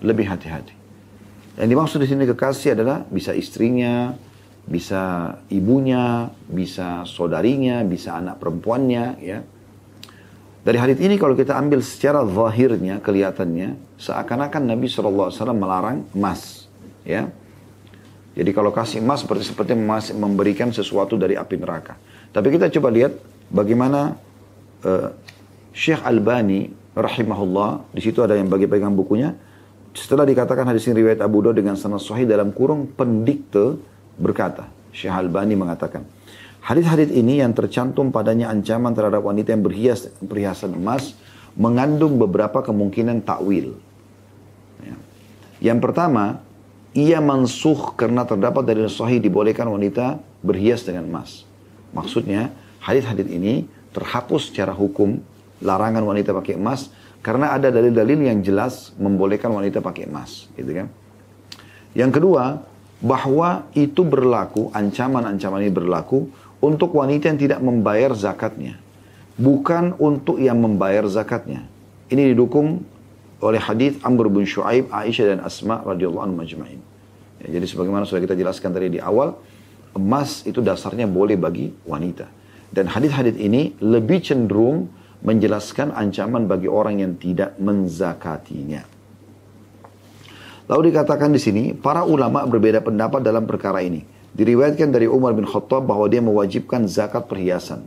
lebih 0.00 0.32
hati-hati. 0.32 0.72
Yang 1.60 1.68
dimaksud 1.76 1.98
di 2.00 2.08
sini 2.08 2.24
kekasih 2.24 2.72
adalah 2.72 3.04
bisa 3.04 3.36
istrinya, 3.36 4.16
bisa 4.64 5.36
ibunya, 5.52 6.32
bisa 6.48 7.04
saudarinya, 7.04 7.84
bisa 7.84 8.16
anak 8.16 8.40
perempuannya, 8.40 9.04
ya. 9.20 9.44
Dari 10.64 10.78
hadis 10.80 10.96
ini 11.04 11.20
kalau 11.20 11.36
kita 11.36 11.52
ambil 11.60 11.84
secara 11.84 12.24
zahirnya, 12.24 13.04
kelihatannya, 13.04 13.76
seakan-akan 14.00 14.72
Nabi 14.72 14.88
SAW 14.88 15.52
melarang 15.52 16.08
emas, 16.16 16.64
ya. 17.04 17.28
Jadi 18.32 18.50
kalau 18.56 18.72
kasih 18.72 19.04
emas 19.04 19.24
seperti 19.24 19.52
seperti 19.52 19.76
memberikan 20.16 20.72
sesuatu 20.72 21.20
dari 21.20 21.36
api 21.36 21.60
neraka. 21.60 22.00
Tapi 22.32 22.48
kita 22.48 22.72
coba 22.72 22.88
lihat 22.88 23.12
bagaimana 23.52 24.16
uh, 24.88 25.08
Syekh 25.76 26.00
Albani 26.00 26.72
rahimahullah, 26.96 27.92
di 27.92 28.00
situ 28.00 28.24
ada 28.24 28.36
yang 28.36 28.48
bagi 28.48 28.64
pegang 28.64 28.96
bukunya, 28.96 29.36
setelah 29.92 30.24
dikatakan 30.24 30.64
hadis 30.64 30.88
ini 30.88 31.04
riwayat 31.04 31.20
Abu 31.20 31.44
Dawud 31.44 31.56
dengan 31.56 31.76
sanad 31.76 32.00
sahih 32.00 32.24
dalam 32.24 32.52
kurung 32.56 32.88
pendikte 32.88 33.76
berkata, 34.16 34.68
Syekh 34.92 35.12
Albani 35.12 35.52
mengatakan, 35.52 36.04
hadis-hadis 36.64 37.12
ini 37.12 37.44
yang 37.44 37.52
tercantum 37.52 38.08
padanya 38.08 38.48
ancaman 38.48 38.96
terhadap 38.96 39.20
wanita 39.20 39.52
yang 39.52 39.64
berhias 39.64 40.08
perhiasan 40.24 40.72
emas 40.76 41.12
mengandung 41.52 42.16
beberapa 42.16 42.64
kemungkinan 42.64 43.24
takwil. 43.28 43.76
Ya. 44.80 44.96
Yang 45.60 45.78
pertama, 45.84 46.40
ia 46.92 47.18
mansuh 47.24 47.96
karena 47.96 48.28
terdapat 48.28 48.68
dari 48.68 48.84
sahih 48.88 49.16
dibolehkan 49.20 49.68
wanita 49.68 50.20
berhias 50.44 50.84
dengan 50.84 51.08
emas. 51.08 51.48
Maksudnya, 51.96 52.52
hadis-hadis 52.84 53.28
ini 53.28 53.64
terhapus 53.92 54.52
secara 54.52 54.72
hukum 54.76 55.20
larangan 55.64 56.04
wanita 56.04 56.36
pakai 56.36 56.56
emas 56.56 56.92
karena 57.24 57.54
ada 57.54 57.72
dalil-dalil 57.72 58.28
yang 58.28 58.40
jelas 58.44 58.92
membolehkan 58.98 59.48
wanita 59.48 59.78
pakai 59.80 60.10
emas, 60.10 60.50
gitu 60.58 60.72
kan? 60.74 60.88
Yang 61.96 62.20
kedua, 62.20 62.64
bahwa 63.02 63.66
itu 63.72 64.02
berlaku, 64.02 64.68
ancaman-ancaman 64.72 65.64
ini 65.64 65.72
berlaku 65.72 66.28
untuk 66.62 66.94
wanita 66.94 67.30
yang 67.32 67.38
tidak 67.40 67.60
membayar 67.60 68.14
zakatnya. 68.14 68.78
Bukan 69.34 69.96
untuk 69.96 70.38
yang 70.38 70.60
membayar 70.60 71.02
zakatnya. 71.08 71.66
Ini 72.12 72.36
didukung 72.36 72.84
oleh 73.42 73.58
hadis 73.58 73.98
Amr 74.06 74.30
bin 74.30 74.46
Shu'aib, 74.46 74.88
Aisyah 74.94 75.36
dan 75.36 75.38
Asma 75.42 75.82
radhiyallahu 75.82 76.24
anhu 76.30 76.36
majma'in. 76.38 76.80
Ya, 77.42 77.58
jadi 77.58 77.66
sebagaimana 77.66 78.06
sudah 78.06 78.22
kita 78.22 78.38
jelaskan 78.38 78.70
tadi 78.70 78.96
di 78.96 79.00
awal, 79.02 79.34
emas 79.98 80.46
itu 80.46 80.62
dasarnya 80.62 81.10
boleh 81.10 81.34
bagi 81.34 81.74
wanita. 81.82 82.30
Dan 82.72 82.88
hadis-hadis 82.88 83.36
ini 83.36 83.74
lebih 83.82 84.22
cenderung 84.22 84.88
menjelaskan 85.26 85.90
ancaman 85.92 86.46
bagi 86.46 86.70
orang 86.70 87.02
yang 87.02 87.12
tidak 87.18 87.58
menzakatinya. 87.58 88.86
Lalu 90.70 90.94
dikatakan 90.94 91.34
di 91.34 91.40
sini, 91.42 91.64
para 91.74 92.06
ulama 92.06 92.46
berbeda 92.46 92.80
pendapat 92.80 93.20
dalam 93.20 93.44
perkara 93.44 93.82
ini. 93.82 94.06
Diriwayatkan 94.32 94.88
dari 94.88 95.04
Umar 95.04 95.36
bin 95.36 95.44
Khattab 95.44 95.84
bahwa 95.84 96.08
dia 96.08 96.24
mewajibkan 96.24 96.88
zakat 96.88 97.28
perhiasan. 97.28 97.84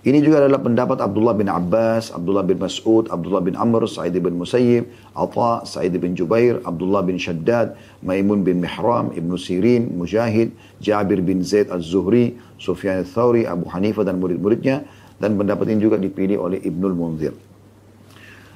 Ini 0.00 0.24
juga 0.24 0.40
adalah 0.40 0.64
pendapat 0.64 0.96
Abdullah 0.96 1.36
bin 1.36 1.52
Abbas, 1.52 2.08
Abdullah 2.08 2.40
bin 2.40 2.56
Mas'ud, 2.56 3.12
Abdullah 3.12 3.44
bin 3.44 3.52
Amr, 3.52 3.84
Sa'id 3.84 4.16
bin 4.16 4.32
Musayyib, 4.40 4.88
Atha, 5.12 5.68
Sa'id 5.68 5.92
bin 5.92 6.16
Jubair, 6.16 6.56
Abdullah 6.64 7.04
bin 7.04 7.20
Shaddad, 7.20 7.76
Maimun 8.00 8.40
bin 8.40 8.64
Mihram, 8.64 9.12
Ibnu 9.12 9.36
Sirin, 9.36 9.92
Mujahid, 9.92 10.56
Jabir 10.80 11.20
bin 11.20 11.44
Zaid 11.44 11.68
al-Zuhri, 11.68 12.32
Sufyan 12.56 13.04
al-Thawri, 13.04 13.44
Abu 13.44 13.68
Hanifah 13.68 14.08
dan 14.08 14.16
murid-muridnya. 14.24 14.88
Dan 15.20 15.36
pendapat 15.36 15.68
ini 15.68 15.84
juga 15.84 16.00
dipilih 16.00 16.40
oleh 16.40 16.64
Ibnul 16.64 16.96
Munzir. 16.96 17.36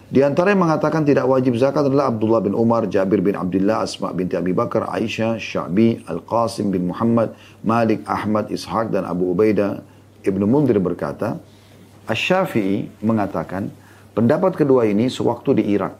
Di 0.08 0.24
antara 0.24 0.56
yang 0.56 0.64
mengatakan 0.64 1.04
tidak 1.04 1.28
wajib 1.28 1.60
zakat 1.60 1.92
adalah 1.92 2.08
Abdullah 2.08 2.40
bin 2.40 2.56
Umar, 2.56 2.88
Jabir 2.88 3.20
bin 3.20 3.36
Abdullah, 3.36 3.84
Asma 3.84 4.16
binti 4.16 4.32
Abi 4.32 4.56
Bakar, 4.56 4.88
Aisyah, 4.88 5.36
Sya'bi, 5.36 6.08
Al-Qasim 6.08 6.72
bin 6.72 6.88
Muhammad, 6.88 7.36
Malik, 7.60 8.00
Ahmad, 8.08 8.48
Ishaq 8.48 8.88
dan 8.88 9.04
Abu 9.04 9.36
Ubaidah, 9.36 9.84
Ibnu 10.24 10.48
Mundir 10.48 10.80
berkata, 10.80 11.36
Asy-Syafi'i 12.08 12.88
mengatakan 13.04 13.68
pendapat 14.16 14.56
kedua 14.56 14.88
ini 14.88 15.12
sewaktu 15.12 15.60
di 15.60 15.64
Irak. 15.76 15.96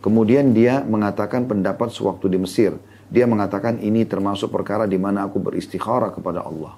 Kemudian 0.00 0.56
dia 0.56 0.80
mengatakan 0.84 1.44
pendapat 1.44 1.92
sewaktu 1.92 2.32
di 2.32 2.38
Mesir. 2.40 2.72
Dia 3.08 3.24
mengatakan 3.24 3.80
ini 3.80 4.04
termasuk 4.04 4.52
perkara 4.52 4.84
di 4.84 5.00
mana 5.00 5.24
aku 5.24 5.40
beristikharah 5.40 6.12
kepada 6.12 6.44
Allah. 6.44 6.76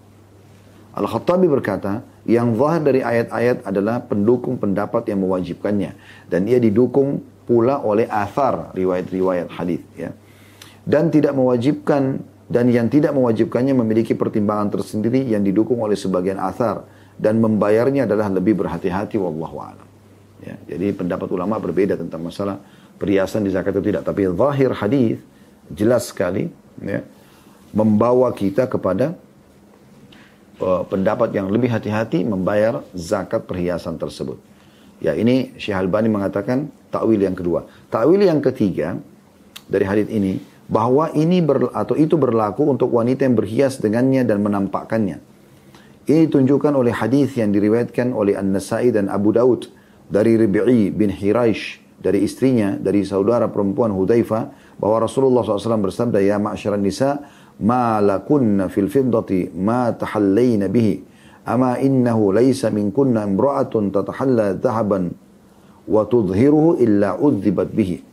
Al-Khattabi 0.90 1.46
berkata, 1.46 2.02
yang 2.26 2.54
zahir 2.58 2.82
dari 2.82 3.00
ayat-ayat 3.02 3.62
adalah 3.66 4.02
pendukung 4.02 4.58
pendapat 4.58 5.06
yang 5.06 5.22
mewajibkannya. 5.22 5.94
Dan 6.26 6.50
ia 6.50 6.58
didukung 6.58 7.22
pula 7.46 7.82
oleh 7.82 8.06
athar 8.10 8.74
riwayat-riwayat 8.74 9.50
hadis 9.54 9.82
ya. 9.94 10.10
Dan 10.86 11.10
tidak 11.10 11.34
mewajibkan 11.34 12.22
dan 12.50 12.66
yang 12.66 12.90
tidak 12.90 13.14
mewajibkannya 13.14 13.78
memiliki 13.78 14.18
pertimbangan 14.18 14.74
tersendiri 14.74 15.22
yang 15.22 15.46
didukung 15.46 15.78
oleh 15.86 15.94
sebagian 15.94 16.42
athar 16.42 16.82
dan 17.14 17.38
membayarnya 17.38 18.10
adalah 18.10 18.26
lebih 18.26 18.58
berhati-hati 18.58 19.14
wallahu 19.22 19.62
a'lam. 19.62 19.86
Ya, 20.42 20.56
jadi 20.74 20.90
pendapat 20.90 21.30
ulama 21.30 21.62
berbeda 21.62 21.94
tentang 21.94 22.26
masalah 22.26 22.58
perhiasan 22.98 23.46
di 23.46 23.54
zakat 23.54 23.70
itu 23.78 23.94
tidak 23.94 24.02
tapi 24.02 24.26
zahir 24.26 24.74
hadis 24.74 25.22
jelas 25.70 26.10
sekali 26.10 26.50
ya, 26.82 27.06
membawa 27.70 28.34
kita 28.34 28.66
kepada 28.66 29.14
uh, 30.58 30.82
pendapat 30.90 31.30
yang 31.30 31.46
lebih 31.54 31.70
hati-hati 31.70 32.26
membayar 32.26 32.82
zakat 32.98 33.46
perhiasan 33.46 33.94
tersebut. 33.94 34.42
Ya 34.98 35.14
ini 35.14 35.54
Syekh 35.56 35.78
Albani 35.78 36.10
mengatakan 36.10 36.68
takwil 36.90 37.22
yang 37.22 37.38
kedua. 37.38 37.64
Takwil 37.88 38.26
yang 38.26 38.42
ketiga 38.42 38.98
dari 39.70 39.86
hadis 39.86 40.10
ini 40.10 40.49
bahwa 40.70 41.10
ini 41.18 41.42
ber, 41.42 41.74
atau 41.74 41.98
itu 41.98 42.14
berlaku 42.14 42.70
untuk 42.70 42.94
wanita 42.94 43.26
yang 43.26 43.34
berhias 43.34 43.82
dengannya 43.82 44.22
dan 44.22 44.38
menampakkannya. 44.38 45.18
Ini 46.06 46.30
ditunjukkan 46.30 46.72
oleh 46.78 46.94
hadis 46.94 47.34
yang 47.34 47.50
diriwayatkan 47.50 48.14
oleh 48.14 48.38
An-Nasai 48.38 48.94
dan 48.94 49.10
Abu 49.10 49.34
Daud 49.34 49.66
dari 50.06 50.38
Ribi'i 50.38 50.94
bin 50.94 51.10
Hiraish 51.10 51.82
dari 51.98 52.22
istrinya 52.22 52.78
dari 52.78 53.02
saudara 53.02 53.50
perempuan 53.50 53.92
Hudzaifah 53.92 54.74
bahwa 54.80 55.04
Rasulullah 55.04 55.44
SAW 55.44 55.84
bersabda 55.90 56.18
ya 56.24 56.40
ma'syaran 56.40 56.80
nisa 56.80 57.20
ma 57.60 58.00
lakunna 58.00 58.72
fil 58.72 58.88
fiddati 58.88 59.52
ma 59.52 59.92
tahallayna 59.92 60.72
bihi 60.72 61.04
ama 61.44 61.76
innahu 61.76 62.32
laysa 62.32 62.72
minkunna 62.72 63.28
imra'atun 63.28 63.92
tatahalla 63.92 64.56
dhahaban 64.56 65.12
wa 65.84 66.02
tudhiruhu 66.08 66.80
illa 66.80 67.20
udzibat 67.20 67.68
bihi 67.70 68.08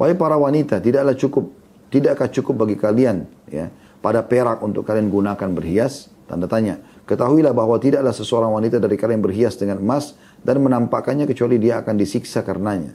Wahai 0.00 0.16
para 0.16 0.40
wanita, 0.40 0.80
tidaklah 0.80 1.12
cukup 1.12 1.59
Tidakkah 1.90 2.30
cukup 2.30 2.66
bagi 2.66 2.78
kalian 2.78 3.26
ya 3.50 3.66
pada 3.98 4.22
perak 4.22 4.62
untuk 4.62 4.86
kalian 4.86 5.10
gunakan 5.10 5.50
berhias? 5.50 6.06
Tanda 6.30 6.46
tanya. 6.46 6.78
Ketahuilah 7.10 7.50
bahwa 7.50 7.74
tidaklah 7.82 8.14
seseorang 8.14 8.54
wanita 8.54 8.78
dari 8.78 8.94
kalian 8.94 9.18
berhias 9.18 9.58
dengan 9.58 9.82
emas 9.82 10.14
dan 10.46 10.62
menampakkannya 10.62 11.26
kecuali 11.26 11.58
dia 11.58 11.82
akan 11.82 11.98
disiksa 11.98 12.46
karenanya. 12.46 12.94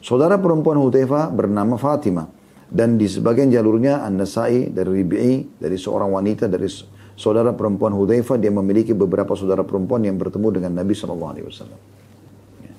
Saudara 0.00 0.40
perempuan 0.40 0.80
Hudayfa 0.80 1.28
bernama 1.28 1.76
Fatimah 1.76 2.32
dan 2.72 2.96
di 2.96 3.04
sebagian 3.04 3.52
jalurnya 3.52 4.00
An-Nasai 4.00 4.72
dari 4.72 5.04
Ribi'i 5.04 5.60
dari 5.60 5.76
seorang 5.76 6.08
wanita 6.08 6.48
dari 6.48 6.64
saudara 7.12 7.52
perempuan 7.52 7.92
Hudayfa 7.92 8.40
dia 8.40 8.48
memiliki 8.48 8.96
beberapa 8.96 9.36
saudara 9.36 9.60
perempuan 9.60 10.00
yang 10.08 10.16
bertemu 10.16 10.48
dengan 10.56 10.80
Nabi 10.80 10.96
Shallallahu 10.96 11.32
Alaihi 11.36 11.46
Wasallam. 11.52 11.80
Ya. 12.64 12.72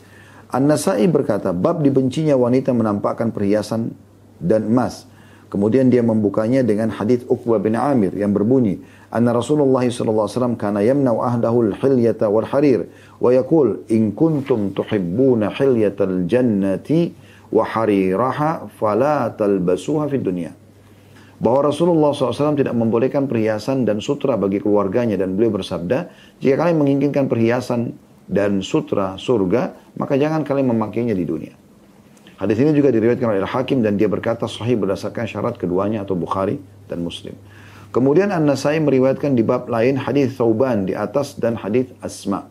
An-Nasai 0.50 1.06
berkata, 1.06 1.54
bab 1.54 1.86
dibencinya 1.86 2.34
wanita 2.34 2.74
menampakkan 2.74 3.30
perhiasan 3.30 3.94
dan 4.42 4.66
emas 4.66 5.06
Kemudian 5.46 5.94
dia 5.94 6.02
membukanya 6.02 6.66
dengan 6.66 6.90
hadis 6.90 7.22
Uqbah 7.30 7.62
bin 7.62 7.78
Amir 7.78 8.12
yang 8.18 8.34
berbunyi, 8.34 8.82
"Anna 9.14 9.30
Rasulullah 9.32 9.86
sallallahu 9.86 10.26
alaihi 10.26 10.36
wasallam 10.36 10.58
kana 10.58 10.80
yamna'u 10.82 11.22
ahdahu 11.22 11.72
al-hilyata 11.72 12.28
wal 12.28 12.50
harir 12.50 12.90
wa 13.22 13.30
yaqul 13.30 13.86
in 13.94 14.12
kuntum 14.18 14.74
tuhibbuna 14.74 15.54
hilyatal 15.54 16.26
jannati 16.26 17.14
wa 17.54 17.62
hariraha 17.62 18.68
fala 18.74 19.30
talbasuha 19.38 20.10
fid 20.10 20.26
dunya." 20.26 20.52
Bahwa 21.36 21.68
Rasulullah 21.68 22.16
SAW 22.16 22.56
tidak 22.56 22.72
membolehkan 22.72 23.28
perhiasan 23.28 23.84
dan 23.84 24.00
sutra 24.00 24.40
bagi 24.40 24.64
keluarganya 24.64 25.20
dan 25.20 25.36
beliau 25.36 25.60
bersabda, 25.60 26.08
jika 26.40 26.64
kalian 26.64 26.80
menginginkan 26.80 27.28
perhiasan 27.28 27.92
dan 28.26 28.64
sutra 28.64 29.20
surga, 29.20 29.76
maka 30.00 30.16
jangan 30.16 30.48
kalian 30.48 30.72
memakainya 30.72 31.12
di 31.12 31.28
dunia. 31.28 31.65
Hadis 32.46 32.62
ini 32.62 32.78
juga 32.78 32.94
diriwayatkan 32.94 33.26
oleh 33.26 33.42
Al-Hakim 33.42 33.82
dan 33.82 33.98
dia 33.98 34.06
berkata 34.06 34.46
sahih 34.46 34.78
berdasarkan 34.78 35.26
syarat 35.26 35.58
keduanya 35.58 36.06
atau 36.06 36.14
Bukhari 36.14 36.62
dan 36.86 37.02
Muslim. 37.02 37.34
Kemudian 37.90 38.30
An-Nasai 38.30 38.78
meriwayatkan 38.86 39.34
di 39.34 39.42
bab 39.42 39.66
lain 39.66 39.98
hadis 39.98 40.38
Thauban 40.38 40.86
di 40.86 40.94
atas 40.94 41.42
dan 41.42 41.58
hadis 41.58 41.90
Asma. 42.06 42.46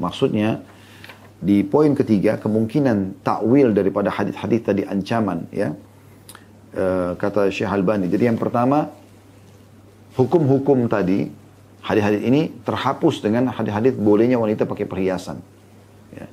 Maksudnya 0.00 0.64
di 1.36 1.68
poin 1.68 1.92
ketiga 1.92 2.40
kemungkinan 2.40 3.20
takwil 3.20 3.76
daripada 3.76 4.08
hadis-hadis 4.08 4.64
tadi 4.64 4.88
ancaman 4.88 5.52
ya. 5.52 5.76
E, 6.72 7.12
kata 7.12 7.52
Syekh 7.52 7.68
Albani. 7.68 8.08
Jadi 8.08 8.24
yang 8.24 8.40
pertama 8.40 8.88
hukum-hukum 10.16 10.88
tadi 10.88 11.28
hadis-hadis 11.84 12.24
ini 12.24 12.56
terhapus 12.64 13.20
dengan 13.20 13.52
hadis-hadis 13.52 13.92
bolehnya 14.00 14.40
wanita 14.40 14.64
pakai 14.64 14.88
perhiasan. 14.88 15.44
Ya. 16.16 16.24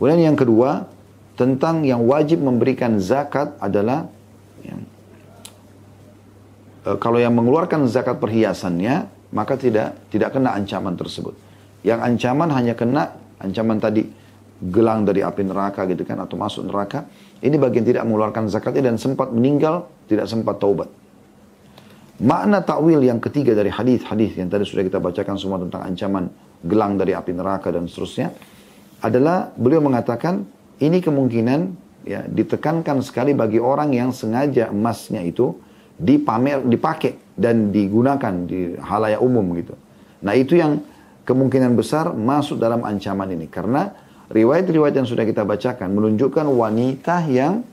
Kemudian 0.00 0.32
yang 0.32 0.40
kedua 0.40 0.95
tentang 1.36 1.84
yang 1.84 2.02
wajib 2.08 2.40
memberikan 2.40 2.96
zakat 2.96 3.54
adalah 3.60 4.08
ya, 4.64 4.76
kalau 6.96 7.20
yang 7.20 7.36
mengeluarkan 7.36 7.84
zakat 7.86 8.16
perhiasannya 8.16 9.12
maka 9.36 9.60
tidak 9.60 10.08
tidak 10.08 10.32
kena 10.32 10.56
ancaman 10.56 10.96
tersebut. 10.96 11.36
Yang 11.84 12.00
ancaman 12.02 12.48
hanya 12.56 12.74
kena 12.74 13.14
ancaman 13.36 13.76
tadi 13.78 14.08
gelang 14.56 15.04
dari 15.04 15.20
api 15.20 15.44
neraka 15.44 15.84
gitu 15.84 16.08
kan 16.08 16.16
atau 16.24 16.40
masuk 16.40 16.64
neraka. 16.64 17.04
Ini 17.44 17.60
bagian 17.60 17.84
tidak 17.84 18.08
mengeluarkan 18.08 18.48
zakatnya 18.48 18.88
dan 18.92 18.96
sempat 18.96 19.28
meninggal 19.28 19.92
tidak 20.08 20.24
sempat 20.24 20.56
taubat. 20.56 20.88
Makna 22.16 22.64
takwil 22.64 23.04
yang 23.04 23.20
ketiga 23.20 23.52
dari 23.52 23.68
hadis-hadis 23.68 24.40
yang 24.40 24.48
tadi 24.48 24.64
sudah 24.64 24.88
kita 24.88 24.96
bacakan 24.96 25.36
semua 25.36 25.60
tentang 25.60 25.84
ancaman 25.84 26.32
gelang 26.64 26.96
dari 26.96 27.12
api 27.12 27.36
neraka 27.36 27.68
dan 27.68 27.84
seterusnya 27.84 28.32
adalah 29.04 29.52
beliau 29.52 29.84
mengatakan 29.84 30.48
ini 30.82 30.98
kemungkinan 31.00 31.60
ya 32.06 32.22
ditekankan 32.26 33.02
sekali 33.02 33.32
bagi 33.32 33.58
orang 33.58 33.92
yang 33.92 34.12
sengaja 34.14 34.70
emasnya 34.70 35.24
itu 35.24 35.56
dipamer, 35.96 36.62
dipakai 36.68 37.36
dan 37.36 37.72
digunakan 37.72 38.32
di 38.44 38.76
halayak 38.78 39.20
umum 39.20 39.56
gitu. 39.56 39.74
Nah 40.22 40.32
itu 40.36 40.56
yang 40.60 40.80
kemungkinan 41.26 41.74
besar 41.74 42.12
masuk 42.12 42.60
dalam 42.60 42.84
ancaman 42.84 43.32
ini 43.32 43.48
karena 43.48 43.90
riwayat-riwayat 44.30 44.94
yang 44.94 45.08
sudah 45.08 45.24
kita 45.26 45.42
bacakan 45.42 45.92
menunjukkan 45.92 46.46
wanita 46.46 47.26
yang 47.26 47.64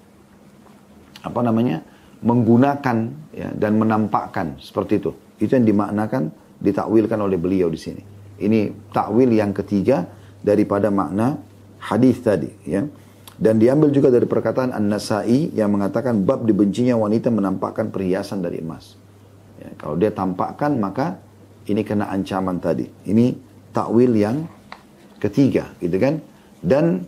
apa 1.23 1.39
namanya 1.39 1.83
menggunakan 2.23 2.97
ya, 3.35 3.49
dan 3.51 3.75
menampakkan 3.75 4.59
seperti 4.59 5.03
itu. 5.03 5.11
Itu 5.39 5.59
yang 5.59 5.67
dimaknakan 5.67 6.31
ditakwilkan 6.63 7.19
oleh 7.19 7.35
beliau 7.35 7.67
di 7.67 7.79
sini. 7.79 8.01
Ini 8.39 8.91
takwil 8.91 9.29
yang 9.31 9.51
ketiga 9.51 10.07
daripada 10.39 10.87
makna 10.87 11.35
hadis 11.83 12.23
tadi 12.23 12.51
ya. 12.63 12.87
Dan 13.33 13.57
diambil 13.57 13.89
juga 13.89 14.13
dari 14.13 14.29
perkataan 14.29 14.71
An-Nasai 14.71 15.51
yang 15.57 15.73
mengatakan 15.73 16.21
bab 16.21 16.45
dibencinya 16.45 16.95
wanita 16.95 17.33
menampakkan 17.33 17.89
perhiasan 17.89 18.45
dari 18.45 18.61
emas. 18.61 18.95
Ya, 19.57 19.73
kalau 19.75 19.97
dia 19.97 20.13
tampakkan 20.13 20.77
maka 20.77 21.17
ini 21.65 21.81
kena 21.81 22.13
ancaman 22.13 22.61
tadi. 22.61 22.87
Ini 23.09 23.33
takwil 23.73 24.13
yang 24.15 24.45
ketiga, 25.17 25.73
gitu 25.81 25.97
kan? 25.97 26.21
Dan 26.61 27.03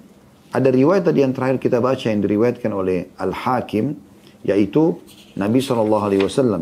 ada 0.49 0.69
riwayat 0.71 1.07
tadi 1.07 1.21
yang 1.21 1.31
terakhir 1.35 1.61
kita 1.61 1.83
baca 1.83 2.05
yang 2.07 2.23
diriwayatkan 2.23 2.71
oleh 2.71 3.11
Al-Hakim 3.19 3.95
yaitu 4.45 5.01
Nabi 5.35 5.59
SAW 5.59 5.99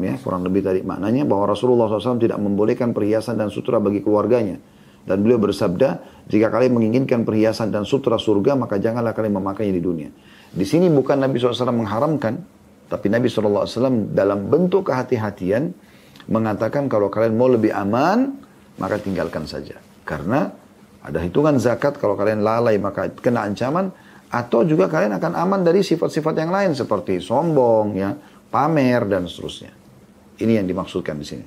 ya 0.01 0.15
kurang 0.23 0.41
lebih 0.47 0.65
tadi 0.65 0.81
maknanya 0.81 1.27
bahwa 1.27 1.51
Rasulullah 1.51 1.91
SAW 1.91 2.17
tidak 2.17 2.39
membolehkan 2.39 2.95
perhiasan 2.95 3.37
dan 3.37 3.51
sutra 3.51 3.77
bagi 3.77 3.99
keluarganya 3.99 4.57
Dan 5.03 5.19
beliau 5.19 5.39
bersabda, 5.39 5.99
jika 6.31 6.47
kalian 6.47 6.79
menginginkan 6.79 7.27
perhiasan 7.27 7.75
dan 7.75 7.83
sutra 7.83 8.15
surga, 8.15 8.55
maka 8.55 8.79
janganlah 8.79 9.11
kalian 9.11 9.35
memakainya 9.35 9.75
di 9.75 9.83
dunia. 9.83 10.09
Di 10.53 10.63
sini 10.63 10.87
bukan 10.87 11.19
Nabi 11.19 11.35
SAW 11.41 11.75
mengharamkan, 11.75 12.39
tapi 12.87 13.11
Nabi 13.11 13.27
SAW 13.27 13.67
dalam 14.15 14.47
bentuk 14.47 14.87
kehati-hatian 14.87 15.75
mengatakan 16.31 16.87
kalau 16.87 17.11
kalian 17.11 17.35
mau 17.35 17.51
lebih 17.51 17.75
aman, 17.75 18.39
maka 18.79 18.95
tinggalkan 19.01 19.43
saja. 19.43 19.75
Karena 20.07 20.47
ada 21.03 21.19
hitungan 21.19 21.59
zakat 21.59 21.99
kalau 21.99 22.15
kalian 22.15 22.39
lalai 22.47 22.79
maka 22.79 23.11
kena 23.11 23.43
ancaman 23.43 23.91
atau 24.31 24.63
juga 24.63 24.87
kalian 24.87 25.19
akan 25.19 25.35
aman 25.35 25.61
dari 25.67 25.83
sifat-sifat 25.83 26.33
yang 26.39 26.49
lain 26.49 26.71
seperti 26.73 27.19
sombong, 27.19 27.99
ya, 27.99 28.15
pamer 28.47 29.03
dan 29.05 29.27
seterusnya. 29.27 29.75
Ini 30.39 30.63
yang 30.63 30.67
dimaksudkan 30.69 31.19
di 31.19 31.25
sini. 31.27 31.45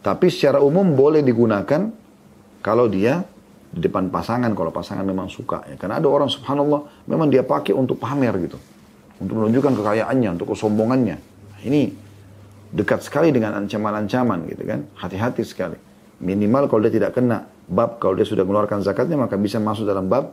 Tapi 0.00 0.26
secara 0.30 0.62
umum 0.62 0.94
boleh 0.94 1.20
digunakan 1.20 2.05
kalau 2.60 2.88
dia 2.90 3.24
di 3.76 3.84
depan 3.84 4.08
pasangan 4.08 4.48
kalau 4.56 4.72
pasangan 4.72 5.04
memang 5.04 5.28
suka 5.28 5.60
ya. 5.68 5.76
Karena 5.76 6.00
ada 6.00 6.08
orang 6.08 6.32
subhanallah 6.32 7.06
memang 7.10 7.28
dia 7.28 7.44
pakai 7.44 7.76
untuk 7.76 8.00
pamer 8.00 8.32
gitu. 8.40 8.56
Untuk 9.20 9.36
menunjukkan 9.36 9.72
kekayaannya, 9.80 10.36
untuk 10.36 10.52
kesombongannya. 10.56 11.16
Nah, 11.20 11.60
ini 11.64 11.92
dekat 12.72 13.04
sekali 13.04 13.32
dengan 13.32 13.56
ancaman-ancaman 13.60 14.48
gitu 14.48 14.62
kan. 14.64 14.80
Hati-hati 14.96 15.44
sekali. 15.44 15.76
Minimal 16.20 16.72
kalau 16.72 16.80
dia 16.88 16.92
tidak 16.96 17.12
kena 17.16 17.44
bab 17.68 18.00
kalau 18.00 18.16
dia 18.16 18.24
sudah 18.24 18.46
mengeluarkan 18.48 18.80
zakatnya 18.80 19.20
maka 19.20 19.36
bisa 19.36 19.60
masuk 19.60 19.84
dalam 19.84 20.06
bab 20.08 20.32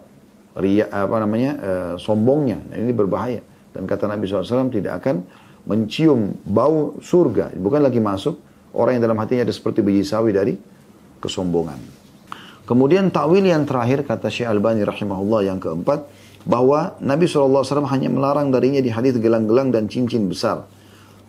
ria 0.56 0.88
apa 0.88 1.18
namanya 1.20 1.52
e, 1.60 1.72
sombongnya. 2.00 2.64
Nah, 2.72 2.78
ini 2.80 2.96
berbahaya. 2.96 3.44
Dan 3.74 3.90
kata 3.90 4.06
Nabi 4.06 4.30
SAW 4.30 4.72
tidak 4.72 5.04
akan 5.04 5.26
mencium 5.66 6.38
bau 6.48 6.96
surga. 7.04 7.56
Bukan 7.60 7.82
lagi 7.84 8.00
masuk 8.00 8.40
orang 8.72 9.00
yang 9.00 9.04
dalam 9.12 9.18
hatinya 9.20 9.44
ada 9.48 9.56
seperti 9.56 9.84
biji 9.84 10.06
sawi 10.06 10.32
dari 10.32 10.54
kesombongan. 11.20 12.03
Kemudian 12.74 13.14
takwil 13.14 13.46
yang 13.46 13.70
terakhir 13.70 14.02
kata 14.02 14.34
Syekh 14.34 14.50
Albani 14.50 14.82
rahimahullah 14.82 15.46
yang 15.46 15.62
keempat 15.62 16.10
bahwa 16.42 16.98
Nabi 17.06 17.30
SAW 17.30 17.62
hanya 17.86 18.10
melarang 18.10 18.50
darinya 18.50 18.82
di 18.82 18.90
hadis 18.90 19.14
gelang-gelang 19.22 19.70
dan 19.70 19.86
cincin 19.86 20.26
besar 20.26 20.66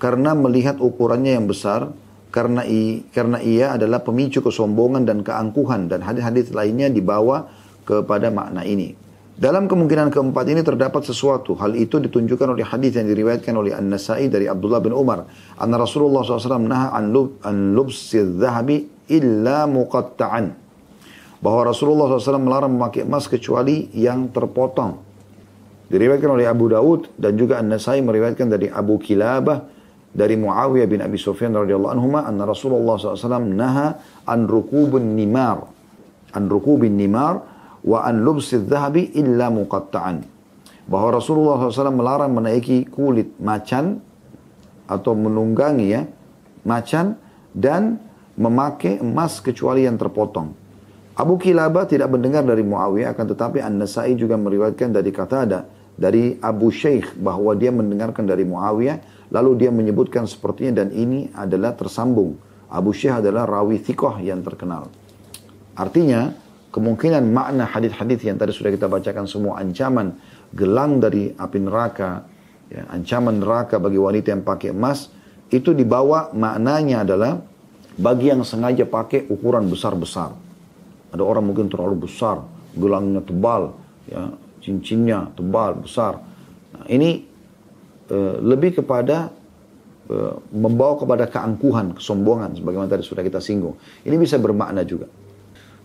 karena 0.00 0.32
melihat 0.32 0.80
ukurannya 0.80 1.36
yang 1.36 1.44
besar 1.44 1.92
karena 2.32 2.64
i, 2.64 3.04
karena 3.12 3.44
ia 3.44 3.76
adalah 3.76 4.00
pemicu 4.00 4.40
kesombongan 4.40 5.04
dan 5.04 5.20
keangkuhan 5.20 5.92
dan 5.92 6.00
hadis-hadis 6.00 6.48
lainnya 6.56 6.88
dibawa 6.88 7.44
kepada 7.84 8.32
makna 8.32 8.64
ini. 8.64 8.96
Dalam 9.36 9.68
kemungkinan 9.68 10.08
keempat 10.16 10.48
ini 10.48 10.64
terdapat 10.64 11.04
sesuatu. 11.04 11.60
Hal 11.60 11.76
itu 11.76 12.00
ditunjukkan 12.00 12.56
oleh 12.56 12.64
hadis 12.64 12.96
yang 12.96 13.04
diriwayatkan 13.04 13.52
oleh 13.52 13.76
An-Nasai 13.76 14.32
dari 14.32 14.48
Abdullah 14.48 14.80
bin 14.80 14.96
Umar. 14.96 15.28
Anna 15.60 15.76
Rasulullah 15.76 16.24
SAW 16.24 16.64
naha 16.64 16.96
an, 16.96 17.12
lub, 17.12 17.36
an 17.44 17.76
lubsi 17.76 18.16
illa 19.12 19.68
muqatta'an. 19.68 20.63
Bahwa 21.44 21.68
Rasulullah 21.68 22.08
SAW 22.08 22.40
melarang 22.40 22.72
memakai 22.72 23.04
emas 23.04 23.28
kecuali 23.28 23.92
yang 23.92 24.32
terpotong. 24.32 24.96
Diriwayatkan 25.92 26.30
oleh 26.32 26.48
Abu 26.48 26.72
Daud 26.72 27.12
dan 27.20 27.36
juga 27.36 27.60
An-Nasai 27.60 28.00
meriwayatkan 28.00 28.48
dari 28.48 28.72
Abu 28.72 28.96
Kilabah 28.96 29.68
dari 30.14 30.40
Muawiyah 30.40 30.88
bin 30.88 31.04
Abi 31.04 31.20
Sufyan 31.20 31.52
radhiyallahu 31.52 31.92
anhu 31.92 32.08
anna 32.16 32.48
Rasulullah 32.48 32.96
SAW 32.96 33.44
naha 33.50 34.00
an 34.24 34.48
rukubun 34.48 35.12
nimar 35.12 35.68
an 36.32 36.46
rukubin 36.46 36.94
nimar 36.94 37.42
wa 37.82 38.06
an 38.06 38.22
lubsi 38.22 38.62
dhahabi 38.62 39.12
illa 39.18 39.50
muqatta'an 39.50 40.24
bahwa 40.86 41.18
Rasulullah 41.18 41.60
SAW 41.68 41.92
melarang 41.92 42.32
menaiki 42.32 42.88
kulit 42.88 43.36
macan 43.42 44.00
atau 44.84 45.12
menunggangi 45.16 45.86
ya 45.90 46.02
macan 46.64 47.16
dan 47.52 47.98
memakai 48.36 49.00
emas 49.00 49.38
kecuali 49.40 49.86
yang 49.86 49.96
terpotong. 49.96 50.63
Abu 51.14 51.38
Kilaba 51.38 51.86
tidak 51.86 52.10
mendengar 52.10 52.42
dari 52.42 52.66
Muawiyah 52.66 53.14
akan 53.14 53.26
tetapi 53.30 53.62
An-Nasai 53.62 54.18
juga 54.18 54.34
meriwayatkan 54.34 54.90
dari 54.90 55.14
kata 55.14 55.36
ada 55.46 55.60
dari 55.94 56.34
Abu 56.42 56.74
Sheikh 56.74 57.14
bahwa 57.22 57.54
dia 57.54 57.70
mendengarkan 57.70 58.26
dari 58.26 58.42
Muawiyah 58.42 59.14
Lalu 59.34 59.66
dia 59.66 59.70
menyebutkan 59.74 60.30
sepertinya 60.30 60.86
dan 60.86 60.94
ini 60.94 61.26
adalah 61.34 61.74
tersambung. 61.74 62.38
Abu 62.70 62.94
Syekh 62.94 63.18
adalah 63.18 63.50
rawi 63.50 63.82
thikoh 63.82 64.22
yang 64.22 64.46
terkenal. 64.46 64.86
Artinya, 65.74 66.30
kemungkinan 66.70 67.34
makna 67.34 67.66
hadis-hadis 67.66 68.22
yang 68.22 68.38
tadi 68.38 68.54
sudah 68.54 68.70
kita 68.70 68.86
bacakan 68.86 69.26
semua 69.26 69.58
ancaman 69.58 70.14
gelang 70.54 71.02
dari 71.02 71.34
api 71.34 71.58
neraka, 71.58 72.26
ya, 72.70 72.86
ancaman 72.94 73.42
neraka 73.42 73.82
bagi 73.82 73.98
wanita 73.98 74.30
yang 74.30 74.46
pakai 74.46 74.70
emas, 74.70 75.10
itu 75.50 75.74
dibawa 75.74 76.30
maknanya 76.30 77.02
adalah 77.02 77.42
bagi 77.98 78.30
yang 78.30 78.46
sengaja 78.46 78.86
pakai 78.86 79.26
ukuran 79.30 79.66
besar-besar. 79.66 80.43
Ada 81.14 81.22
orang 81.22 81.46
mungkin 81.46 81.70
terlalu 81.70 82.10
besar, 82.10 82.42
gelangnya 82.74 83.22
tebal, 83.22 83.70
ya, 84.10 84.34
cincinnya 84.58 85.30
tebal, 85.38 85.78
besar. 85.78 86.18
Nah, 86.74 86.84
ini 86.90 87.34
Eh, 88.04 88.36
lebih 88.44 88.76
kepada 88.84 89.32
uh, 90.12 90.36
membawa 90.52 91.00
kepada 91.00 91.24
keangkuhan, 91.24 91.96
kesombongan, 91.96 92.52
sebagaimana 92.52 92.84
tadi 92.84 93.00
sudah 93.00 93.24
kita 93.24 93.40
singgung. 93.40 93.80
Ini 94.04 94.12
bisa 94.20 94.36
bermakna 94.36 94.84
juga. 94.84 95.08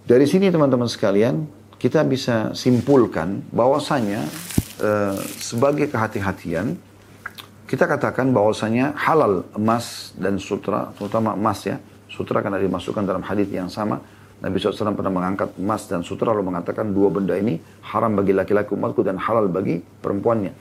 Dari 0.03 0.27
sini 0.27 0.51
teman-teman 0.51 0.91
sekalian, 0.91 1.47
kita 1.79 2.03
bisa 2.03 2.51
simpulkan 2.51 3.39
bahwasanya 3.55 4.27
uh, 4.83 5.15
sebagai 5.39 5.87
kehati-hatian, 5.87 6.75
kita 7.63 7.87
katakan 7.87 8.35
bahwasanya 8.35 8.99
halal 8.99 9.47
emas 9.55 10.11
dan 10.19 10.43
sutra, 10.43 10.91
terutama 10.99 11.39
emas 11.39 11.63
ya, 11.63 11.79
sutra 12.11 12.43
karena 12.43 12.59
dimasukkan 12.59 13.07
dalam 13.07 13.23
hadis 13.23 13.47
yang 13.47 13.71
sama. 13.71 14.03
Nabi 14.39 14.55
SAW 14.55 14.95
pernah 14.95 15.11
mengangkat 15.11 15.59
emas 15.59 15.83
dan 15.91 15.99
sutra 15.99 16.31
lalu 16.31 16.47
mengatakan 16.55 16.95
dua 16.95 17.11
benda 17.11 17.35
ini 17.35 17.59
haram 17.91 18.15
bagi 18.15 18.31
laki-laki 18.31 18.71
umatku 18.71 19.03
dan 19.03 19.19
halal 19.19 19.51
bagi 19.51 19.83
perempuannya. 19.83 20.53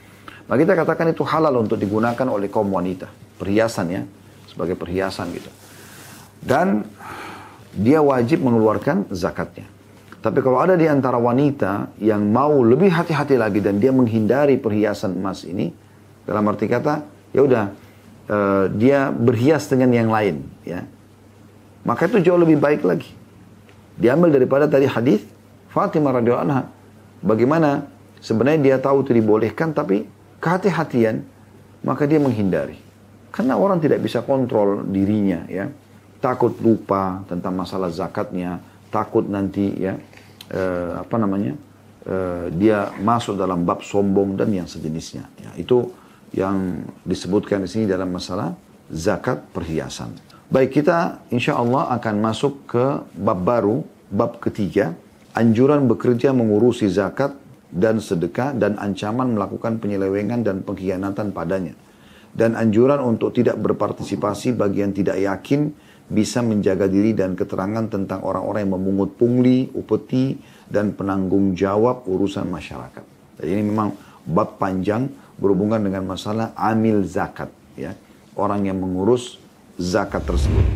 Nah 0.50 0.56
kita 0.58 0.74
katakan 0.74 1.14
itu 1.14 1.22
halal 1.22 1.54
untuk 1.62 1.78
digunakan 1.78 2.26
oleh 2.26 2.50
kaum 2.50 2.66
wanita. 2.74 3.06
Perhiasan 3.38 3.86
ya. 3.92 4.02
Sebagai 4.50 4.74
perhiasan 4.74 5.30
gitu. 5.30 5.50
Dan 6.42 6.82
dia 7.70 8.02
wajib 8.02 8.42
mengeluarkan 8.42 9.14
zakatnya. 9.14 9.70
Tapi 10.18 10.42
kalau 10.42 10.58
ada 10.58 10.74
di 10.74 10.90
antara 10.90 11.14
wanita 11.14 11.94
yang 12.02 12.26
mau 12.26 12.58
lebih 12.66 12.90
hati-hati 12.90 13.38
lagi 13.38 13.62
dan 13.62 13.78
dia 13.78 13.94
menghindari 13.94 14.58
perhiasan 14.58 15.14
emas 15.14 15.46
ini, 15.46 15.70
dalam 16.26 16.42
arti 16.50 16.66
kata, 16.66 17.06
ya 17.30 17.40
udah 17.46 17.64
uh, 18.26 18.64
dia 18.74 19.14
berhias 19.14 19.70
dengan 19.70 19.94
yang 19.94 20.10
lain, 20.10 20.42
ya. 20.66 20.82
Maka 21.86 22.10
itu 22.10 22.18
jauh 22.26 22.40
lebih 22.40 22.58
baik 22.58 22.82
lagi. 22.82 23.17
Diambil 23.98 24.30
daripada 24.30 24.70
tadi 24.70 24.86
hadis 24.86 25.26
Fatimah 25.74 26.22
radhiyallahu 26.22 26.46
anha. 26.48 26.62
Bagaimana 27.18 27.90
sebenarnya 28.22 28.60
dia 28.62 28.76
tahu 28.78 29.02
itu 29.02 29.12
dibolehkan 29.12 29.74
tapi 29.74 30.06
kehati-hatian, 30.38 31.26
maka 31.82 32.06
dia 32.06 32.22
menghindari. 32.22 32.78
Karena 33.34 33.58
orang 33.58 33.82
tidak 33.82 34.00
bisa 34.00 34.22
kontrol 34.22 34.86
dirinya 34.86 35.44
ya. 35.50 35.68
Takut 36.18 36.54
lupa 36.58 37.22
tentang 37.30 37.54
masalah 37.54 37.94
zakatnya, 37.94 38.58
takut 38.90 39.26
nanti 39.26 39.70
ya 39.78 39.94
eh, 40.50 40.92
apa 40.98 41.14
namanya? 41.18 41.54
Eh, 42.08 42.46
dia 42.56 42.90
masuk 42.98 43.36
dalam 43.36 43.62
bab 43.62 43.84
sombong 43.84 44.34
dan 44.34 44.50
yang 44.50 44.66
sejenisnya. 44.66 45.28
Ya, 45.38 45.50
itu 45.60 45.92
yang 46.32 46.86
disebutkan 47.04 47.62
di 47.62 47.68
sini 47.70 47.84
dalam 47.84 48.10
masalah 48.10 48.56
zakat 48.88 49.44
perhiasan. 49.52 50.16
Baik 50.48 50.80
kita 50.80 51.28
insya 51.28 51.60
Allah 51.60 51.92
akan 51.92 52.24
masuk 52.24 52.64
ke 52.72 53.04
bab 53.20 53.44
baru, 53.44 53.84
bab 54.08 54.40
ketiga, 54.40 54.96
anjuran 55.36 55.84
bekerja 55.84 56.32
mengurusi 56.32 56.88
zakat 56.88 57.36
dan 57.68 58.00
sedekah 58.00 58.56
dan 58.56 58.80
ancaman 58.80 59.36
melakukan 59.36 59.76
penyelewengan 59.76 60.40
dan 60.40 60.64
pengkhianatan 60.64 61.36
padanya. 61.36 61.76
Dan 62.32 62.56
anjuran 62.56 62.96
untuk 63.04 63.36
tidak 63.36 63.60
berpartisipasi 63.60 64.56
bagi 64.56 64.80
yang 64.80 64.96
tidak 64.96 65.20
yakin 65.20 65.68
bisa 66.08 66.40
menjaga 66.40 66.88
diri 66.88 67.12
dan 67.12 67.36
keterangan 67.36 67.84
tentang 67.84 68.24
orang-orang 68.24 68.64
yang 68.64 68.72
memungut 68.80 69.20
pungli, 69.20 69.68
upeti, 69.76 70.32
dan 70.64 70.96
penanggung 70.96 71.52
jawab 71.52 72.08
urusan 72.08 72.48
masyarakat. 72.48 73.04
Jadi 73.36 73.48
ini 73.52 73.68
memang 73.68 73.92
bab 74.24 74.56
panjang 74.56 75.12
berhubungan 75.36 75.84
dengan 75.84 76.08
masalah 76.08 76.56
amil 76.56 77.04
zakat. 77.04 77.52
ya 77.76 77.92
Orang 78.32 78.64
yang 78.64 78.80
mengurus 78.80 79.36
zakat 79.78 80.26
tersebut. 80.26 80.66